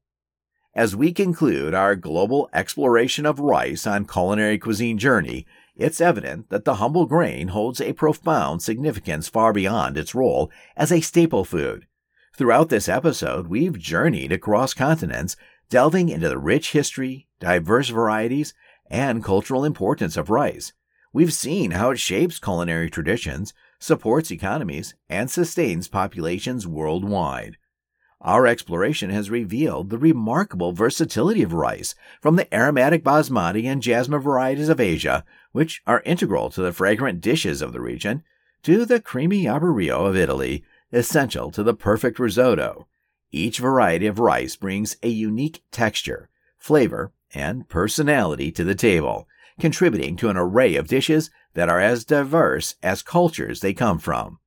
As 0.74 0.94
we 0.94 1.12
conclude 1.12 1.72
our 1.72 1.96
global 1.96 2.50
exploration 2.52 3.24
of 3.24 3.40
rice 3.40 3.86
on 3.86 4.04
Culinary 4.04 4.58
Cuisine 4.58 4.98
Journey, 4.98 5.46
it's 5.74 6.02
evident 6.02 6.50
that 6.50 6.66
the 6.66 6.74
humble 6.74 7.06
grain 7.06 7.48
holds 7.48 7.80
a 7.80 7.94
profound 7.94 8.62
significance 8.62 9.26
far 9.26 9.54
beyond 9.54 9.96
its 9.96 10.14
role 10.14 10.50
as 10.76 10.92
a 10.92 11.00
staple 11.00 11.46
food. 11.46 11.86
Throughout 12.40 12.70
this 12.70 12.88
episode, 12.88 13.48
we've 13.48 13.78
journeyed 13.78 14.32
across 14.32 14.72
continents, 14.72 15.36
delving 15.68 16.08
into 16.08 16.30
the 16.30 16.38
rich 16.38 16.72
history, 16.72 17.28
diverse 17.38 17.90
varieties, 17.90 18.54
and 18.90 19.22
cultural 19.22 19.62
importance 19.62 20.16
of 20.16 20.30
rice. 20.30 20.72
We've 21.12 21.34
seen 21.34 21.72
how 21.72 21.90
it 21.90 21.98
shapes 21.98 22.38
culinary 22.38 22.88
traditions, 22.88 23.52
supports 23.78 24.30
economies, 24.30 24.94
and 25.06 25.30
sustains 25.30 25.86
populations 25.86 26.66
worldwide. 26.66 27.58
Our 28.22 28.46
exploration 28.46 29.10
has 29.10 29.28
revealed 29.28 29.90
the 29.90 29.98
remarkable 29.98 30.72
versatility 30.72 31.42
of 31.42 31.52
rice 31.52 31.94
from 32.22 32.36
the 32.36 32.54
aromatic 32.54 33.04
basmati 33.04 33.66
and 33.66 33.82
jasmine 33.82 34.22
varieties 34.22 34.70
of 34.70 34.80
Asia, 34.80 35.26
which 35.52 35.82
are 35.86 36.00
integral 36.06 36.48
to 36.52 36.62
the 36.62 36.72
fragrant 36.72 37.20
dishes 37.20 37.60
of 37.60 37.74
the 37.74 37.82
region, 37.82 38.22
to 38.62 38.86
the 38.86 38.98
creamy 38.98 39.44
arborio 39.44 40.06
of 40.06 40.16
Italy, 40.16 40.64
essential 40.92 41.50
to 41.50 41.62
the 41.62 41.74
perfect 41.74 42.18
risotto. 42.18 42.86
Each 43.30 43.58
variety 43.58 44.06
of 44.06 44.18
rice 44.18 44.56
brings 44.56 44.96
a 45.02 45.08
unique 45.08 45.62
texture, 45.70 46.28
flavor, 46.58 47.12
and 47.32 47.68
personality 47.68 48.50
to 48.52 48.64
the 48.64 48.74
table, 48.74 49.28
contributing 49.60 50.16
to 50.16 50.28
an 50.28 50.36
array 50.36 50.74
of 50.74 50.88
dishes 50.88 51.30
that 51.54 51.68
are 51.68 51.80
as 51.80 52.04
diverse 52.04 52.74
as 52.82 53.02
cultures 53.02 53.60
they 53.60 53.72
come 53.72 53.98
from. 53.98 54.38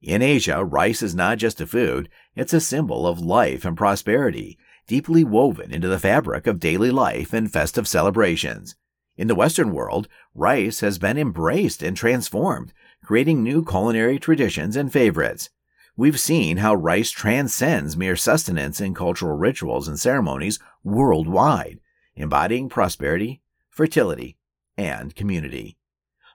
In 0.00 0.22
Asia, 0.22 0.64
rice 0.64 1.02
is 1.02 1.14
not 1.14 1.38
just 1.38 1.60
a 1.60 1.66
food, 1.66 2.08
it's 2.36 2.52
a 2.52 2.60
symbol 2.60 3.06
of 3.06 3.18
life 3.18 3.64
and 3.64 3.76
prosperity, 3.76 4.56
deeply 4.86 5.24
woven 5.24 5.72
into 5.72 5.88
the 5.88 5.98
fabric 5.98 6.46
of 6.46 6.60
daily 6.60 6.90
life 6.90 7.32
and 7.32 7.52
festive 7.52 7.88
celebrations. 7.88 8.76
In 9.16 9.26
the 9.26 9.34
Western 9.34 9.72
world, 9.72 10.06
rice 10.34 10.78
has 10.80 10.98
been 10.98 11.18
embraced 11.18 11.82
and 11.82 11.96
transformed, 11.96 12.72
creating 13.04 13.42
new 13.42 13.64
culinary 13.64 14.20
traditions 14.20 14.76
and 14.76 14.92
favorites. 14.92 15.50
We've 15.98 16.20
seen 16.20 16.58
how 16.58 16.76
rice 16.76 17.10
transcends 17.10 17.96
mere 17.96 18.14
sustenance 18.14 18.80
in 18.80 18.94
cultural 18.94 19.36
rituals 19.36 19.88
and 19.88 19.98
ceremonies 19.98 20.60
worldwide, 20.84 21.80
embodying 22.14 22.68
prosperity, 22.68 23.42
fertility, 23.68 24.36
and 24.76 25.12
community. 25.16 25.76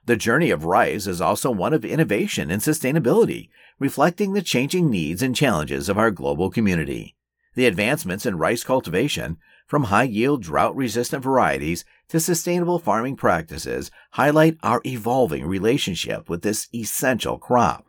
The 0.04 0.16
journey 0.16 0.50
of 0.50 0.66
rice 0.66 1.06
is 1.06 1.22
also 1.22 1.50
one 1.50 1.72
of 1.72 1.82
innovation 1.82 2.50
and 2.50 2.60
sustainability, 2.60 3.48
reflecting 3.78 4.34
the 4.34 4.42
changing 4.42 4.90
needs 4.90 5.22
and 5.22 5.34
challenges 5.34 5.88
of 5.88 5.96
our 5.96 6.10
global 6.10 6.50
community. 6.50 7.16
The 7.54 7.64
advancements 7.64 8.26
in 8.26 8.36
rice 8.36 8.64
cultivation, 8.64 9.38
from 9.66 9.84
high 9.84 10.02
yield 10.02 10.42
drought 10.42 10.76
resistant 10.76 11.22
varieties 11.22 11.86
to 12.08 12.20
sustainable 12.20 12.78
farming 12.78 13.16
practices, 13.16 13.90
highlight 14.10 14.58
our 14.62 14.82
evolving 14.84 15.46
relationship 15.46 16.28
with 16.28 16.42
this 16.42 16.68
essential 16.74 17.38
crop. 17.38 17.86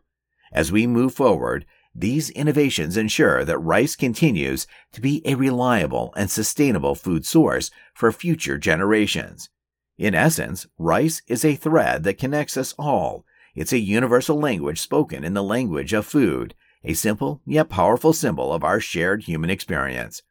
As 0.55 0.71
we 0.71 0.87
move 0.87 1.13
forward, 1.13 1.65
these 1.93 2.29
innovations 2.29 2.95
ensure 2.95 3.43
that 3.43 3.57
rice 3.57 3.97
continues 3.97 4.67
to 4.93 5.01
be 5.01 5.21
a 5.25 5.35
reliable 5.35 6.13
and 6.15 6.31
sustainable 6.31 6.95
food 6.95 7.25
source 7.25 7.71
for 7.93 8.09
future 8.09 8.57
generations. 8.57 9.49
In 9.97 10.15
essence, 10.15 10.65
rice 10.77 11.21
is 11.27 11.43
a 11.43 11.57
thread 11.57 12.05
that 12.05 12.17
connects 12.17 12.55
us 12.55 12.73
all. 12.79 13.25
It's 13.53 13.73
a 13.73 13.79
universal 13.79 14.39
language 14.39 14.79
spoken 14.79 15.25
in 15.25 15.33
the 15.33 15.43
language 15.43 15.91
of 15.91 16.05
food, 16.05 16.55
a 16.85 16.93
simple 16.93 17.41
yet 17.45 17.67
powerful 17.67 18.13
symbol 18.13 18.53
of 18.53 18.63
our 18.63 18.79
shared 18.79 19.23
human 19.23 19.49
experience. 19.49 20.23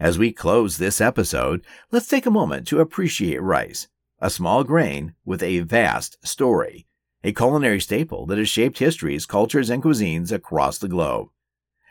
As 0.00 0.18
we 0.18 0.32
close 0.32 0.78
this 0.78 1.02
episode, 1.02 1.62
let's 1.92 2.08
take 2.08 2.24
a 2.24 2.30
moment 2.30 2.66
to 2.68 2.80
appreciate 2.80 3.42
rice, 3.42 3.88
a 4.20 4.30
small 4.30 4.64
grain 4.64 5.12
with 5.26 5.42
a 5.42 5.60
vast 5.60 6.16
story, 6.26 6.86
a 7.24 7.32
culinary 7.32 7.80
staple 7.80 8.26
that 8.26 8.38
has 8.38 8.48
shaped 8.48 8.78
histories, 8.78 9.26
cultures, 9.26 9.70
and 9.70 9.82
cuisines 9.82 10.30
across 10.30 10.78
the 10.78 10.88
globe. 10.88 11.28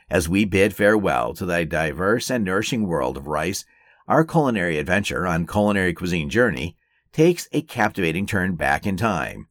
As 0.09 0.29
we 0.29 0.45
bid 0.45 0.73
farewell 0.73 1.33
to 1.33 1.45
the 1.45 1.65
diverse 1.65 2.29
and 2.29 2.43
nourishing 2.43 2.87
world 2.87 3.17
of 3.17 3.27
rice, 3.27 3.65
our 4.07 4.23
culinary 4.23 4.77
adventure 4.77 5.25
on 5.25 5.47
Culinary 5.47 5.93
Cuisine 5.93 6.29
Journey 6.29 6.77
takes 7.11 7.47
a 7.51 7.61
captivating 7.61 8.27
turn 8.27 8.55
back 8.55 8.85
in 8.85 8.97
time. 8.97 9.47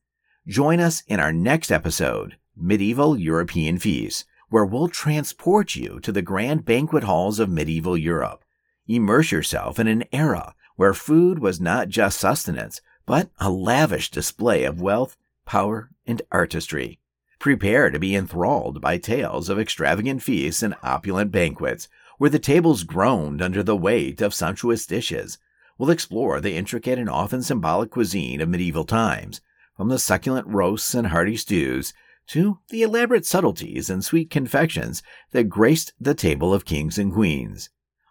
Join 0.46 0.78
us 0.78 1.02
in 1.08 1.18
our 1.18 1.32
next 1.32 1.72
episode, 1.72 2.36
Medieval 2.56 3.18
European 3.18 3.78
Feasts, 3.78 4.24
where 4.50 4.64
we'll 4.64 4.88
transport 4.88 5.74
you 5.74 5.98
to 6.00 6.12
the 6.12 6.22
grand 6.22 6.64
banquet 6.64 7.02
halls 7.02 7.40
of 7.40 7.48
medieval 7.48 7.96
Europe. 7.96 8.44
Immerse 8.86 9.32
yourself 9.32 9.80
in 9.80 9.88
an 9.88 10.04
era 10.12 10.54
where 10.76 10.94
food 10.94 11.38
was 11.38 11.60
not 11.60 11.88
just 11.88 12.20
sustenance, 12.20 12.80
but 13.06 13.30
a 13.38 13.50
lavish 13.50 14.10
display 14.10 14.64
of 14.64 14.80
wealth, 14.80 15.16
power, 15.44 15.90
and 16.06 16.22
artistry. 16.32 17.00
Prepare 17.38 17.90
to 17.90 17.98
be 17.98 18.14
enthralled 18.14 18.80
by 18.80 18.98
tales 18.98 19.48
of 19.48 19.58
extravagant 19.58 20.22
feasts 20.22 20.62
and 20.62 20.74
opulent 20.82 21.30
banquets, 21.30 21.88
where 22.18 22.30
the 22.30 22.38
tables 22.38 22.84
groaned 22.84 23.42
under 23.42 23.62
the 23.62 23.76
weight 23.76 24.20
of 24.20 24.32
sumptuous 24.32 24.86
dishes, 24.86 25.38
we'll 25.78 25.90
explore 25.90 26.40
the 26.40 26.54
intricate 26.54 26.98
and 26.98 27.10
often 27.10 27.42
symbolic 27.42 27.90
cuisine 27.90 28.40
of 28.40 28.48
medieval 28.48 28.84
times, 28.84 29.40
from 29.76 29.88
the 29.88 29.98
succulent 29.98 30.46
roasts 30.46 30.94
and 30.94 31.08
hearty 31.08 31.36
stews 31.36 31.92
to 32.26 32.60
the 32.70 32.82
elaborate 32.82 33.26
subtleties 33.26 33.90
and 33.90 34.04
sweet 34.04 34.30
confections 34.30 35.02
that 35.32 35.48
graced 35.48 35.92
the 36.00 36.14
table 36.14 36.54
of 36.54 36.64
kings 36.64 36.98
and 36.98 37.12
queens. 37.12 37.68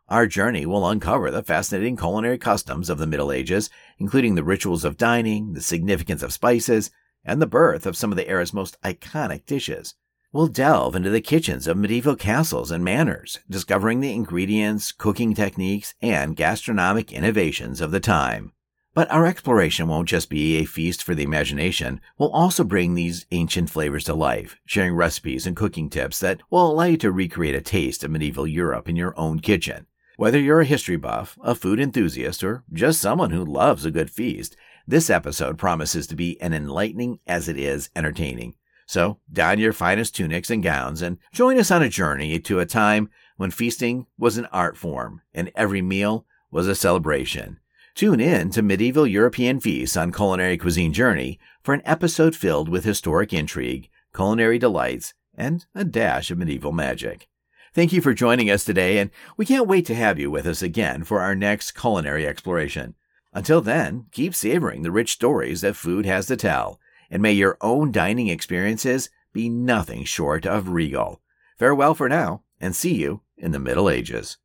Our 0.10 0.28
journey 0.28 0.66
will 0.66 0.88
uncover 0.88 1.32
the 1.32 1.42
fascinating 1.42 1.98
culinary 1.98 2.38
customs 2.38 2.90
of 2.90 2.98
the 2.98 3.08
Middle 3.08 3.32
Ages, 3.32 3.70
including 3.98 4.36
the 4.36 4.44
rituals 4.44 4.84
of 4.84 4.98
dining, 4.98 5.54
the 5.54 5.62
significance 5.62 6.22
of 6.22 6.34
spices, 6.34 6.92
and 7.26 7.42
the 7.42 7.48
birth 7.48 7.86
of 7.86 7.98
some 7.98 8.12
of 8.12 8.18
the 8.18 8.28
era's 8.28 8.54
most 8.54 8.82
iconic 8.82 9.46
dishes. 9.46 9.96
We'll 10.32 10.48
delve 10.48 10.96
into 10.96 11.12
the 11.12 11.22
kitchens 11.22 11.68
of 11.68 11.78
medieval 11.78 12.16
castles 12.16 12.72
and 12.72 12.84
manors, 12.84 13.40
discovering 13.50 14.00
the 14.00 14.14
ingredients, 14.14 14.92
cooking 14.92 15.36
techniques, 15.36 15.94
and 16.02 16.36
gastronomic 16.36 17.12
innovations 17.12 17.82
of 17.82 17.92
the 17.92 18.00
time. 18.00 18.52
But 18.96 19.10
our 19.12 19.26
exploration 19.26 19.88
won't 19.88 20.10
just 20.10 20.30
be 20.30 20.58
a 20.58 20.66
feast 20.66 21.04
for 21.04 21.16
the 21.16 21.24
imagination. 21.24 22.02
We'll 22.18 22.32
also 22.32 22.64
bring 22.64 22.94
these 22.94 23.26
ancient 23.32 23.70
flavors 23.70 24.04
to 24.06 24.14
life, 24.14 24.56
sharing 24.66 24.96
recipes 24.96 25.48
and 25.48 25.56
cooking 25.56 25.90
tips 25.90 26.20
that 26.20 26.42
will 26.50 26.72
allow 26.72 26.86
you 26.86 26.98
to 26.98 27.12
recreate 27.12 27.56
a 27.56 27.62
taste 27.62 28.04
of 28.04 28.12
medieval 28.12 28.46
Europe 28.46 28.88
in 28.88 28.96
your 28.96 29.18
own 29.20 29.40
kitchen. 29.40 29.88
Whether 30.16 30.40
you're 30.40 30.62
a 30.62 30.66
history 30.66 30.96
buff, 30.96 31.40
a 31.44 31.56
food 31.56 31.80
enthusiast, 31.80 32.44
or 32.44 32.64
just 32.72 33.02
someone 33.02 33.32
who 33.32 33.44
loves 33.44 33.84
a 33.84 33.92
good 33.92 34.12
feast, 34.12 34.56
this 34.88 35.10
episode 35.10 35.58
promises 35.58 36.08
to 36.08 36.16
be 36.16 36.40
an 36.42 36.54
enlightening 36.54 37.20
as 37.26 37.48
it 37.48 37.58
is 37.58 37.90
entertaining. 37.96 38.56
So 38.86 39.20
don 39.32 39.60
your 39.60 39.74
finest 39.74 40.16
tunics 40.16 40.50
and 40.50 40.62
gowns 40.62 41.02
and 41.02 41.18
join 41.32 41.58
us 41.58 41.72
on 41.72 41.82
a 41.82 41.90
journey 41.90 42.40
to 42.40 42.60
a 42.60 42.66
time 42.66 43.10
when 43.38 43.52
feasting 43.52 44.08
was 44.18 44.38
an 44.38 44.46
art 44.48 44.78
form 44.78 45.22
and 45.34 45.52
every 45.56 45.82
meal 45.82 46.26
was 46.52 46.68
a 46.68 46.76
celebration. 46.76 47.60
Tune 47.96 48.20
in 48.20 48.50
to 48.52 48.62
Medieval 48.62 49.06
European 49.06 49.60
Feasts 49.60 49.96
on 49.96 50.12
Culinary 50.12 50.58
Cuisine 50.58 50.94
Journey 50.94 51.40
for 51.62 51.74
an 51.74 51.82
episode 51.86 52.36
filled 52.36 52.68
with 52.68 52.84
historic 52.84 53.32
intrigue, 53.32 53.90
culinary 54.16 54.58
delights, 54.58 55.14
and 55.36 55.66
a 55.76 55.84
dash 55.84 56.32
of 56.32 56.38
medieval 56.38 56.72
magic. 56.72 57.28
Thank 57.74 57.94
you 57.94 58.02
for 58.02 58.14
joining 58.14 58.52
us 58.52 58.66
today, 58.66 59.00
and 59.00 59.10
we 59.38 59.46
can't 59.46 59.68
wait 59.68 59.86
to 59.88 59.96
have 59.96 60.20
you 60.20 60.30
with 60.30 60.46
us 60.46 60.62
again 60.62 61.04
for 61.04 61.22
our 61.22 61.34
next 61.34 61.72
culinary 61.72 62.28
exploration. 62.28 62.96
Until 63.34 63.62
then, 63.62 64.06
keep 64.12 64.36
savoring 64.36 64.84
the 64.84 64.92
rich 64.92 65.14
stories 65.14 65.62
that 65.62 65.76
food 65.76 66.06
has 66.06 66.28
to 66.28 66.38
tell 66.38 66.80
and 67.14 67.22
may 67.22 67.32
your 67.32 67.58
own 67.62 67.92
dining 67.92 68.28
experiences 68.28 69.12
be 69.34 69.48
nothing 69.48 70.04
short 70.04 70.48
of 70.48 70.70
regal. 70.70 71.22
Farewell 71.60 71.94
for 71.94 72.10
now, 72.10 72.42
and 72.60 72.76
see 72.76 72.96
you 72.96 73.22
in 73.38 73.52
the 73.52 73.60
Middle 73.60 73.88
Ages. 73.88 74.38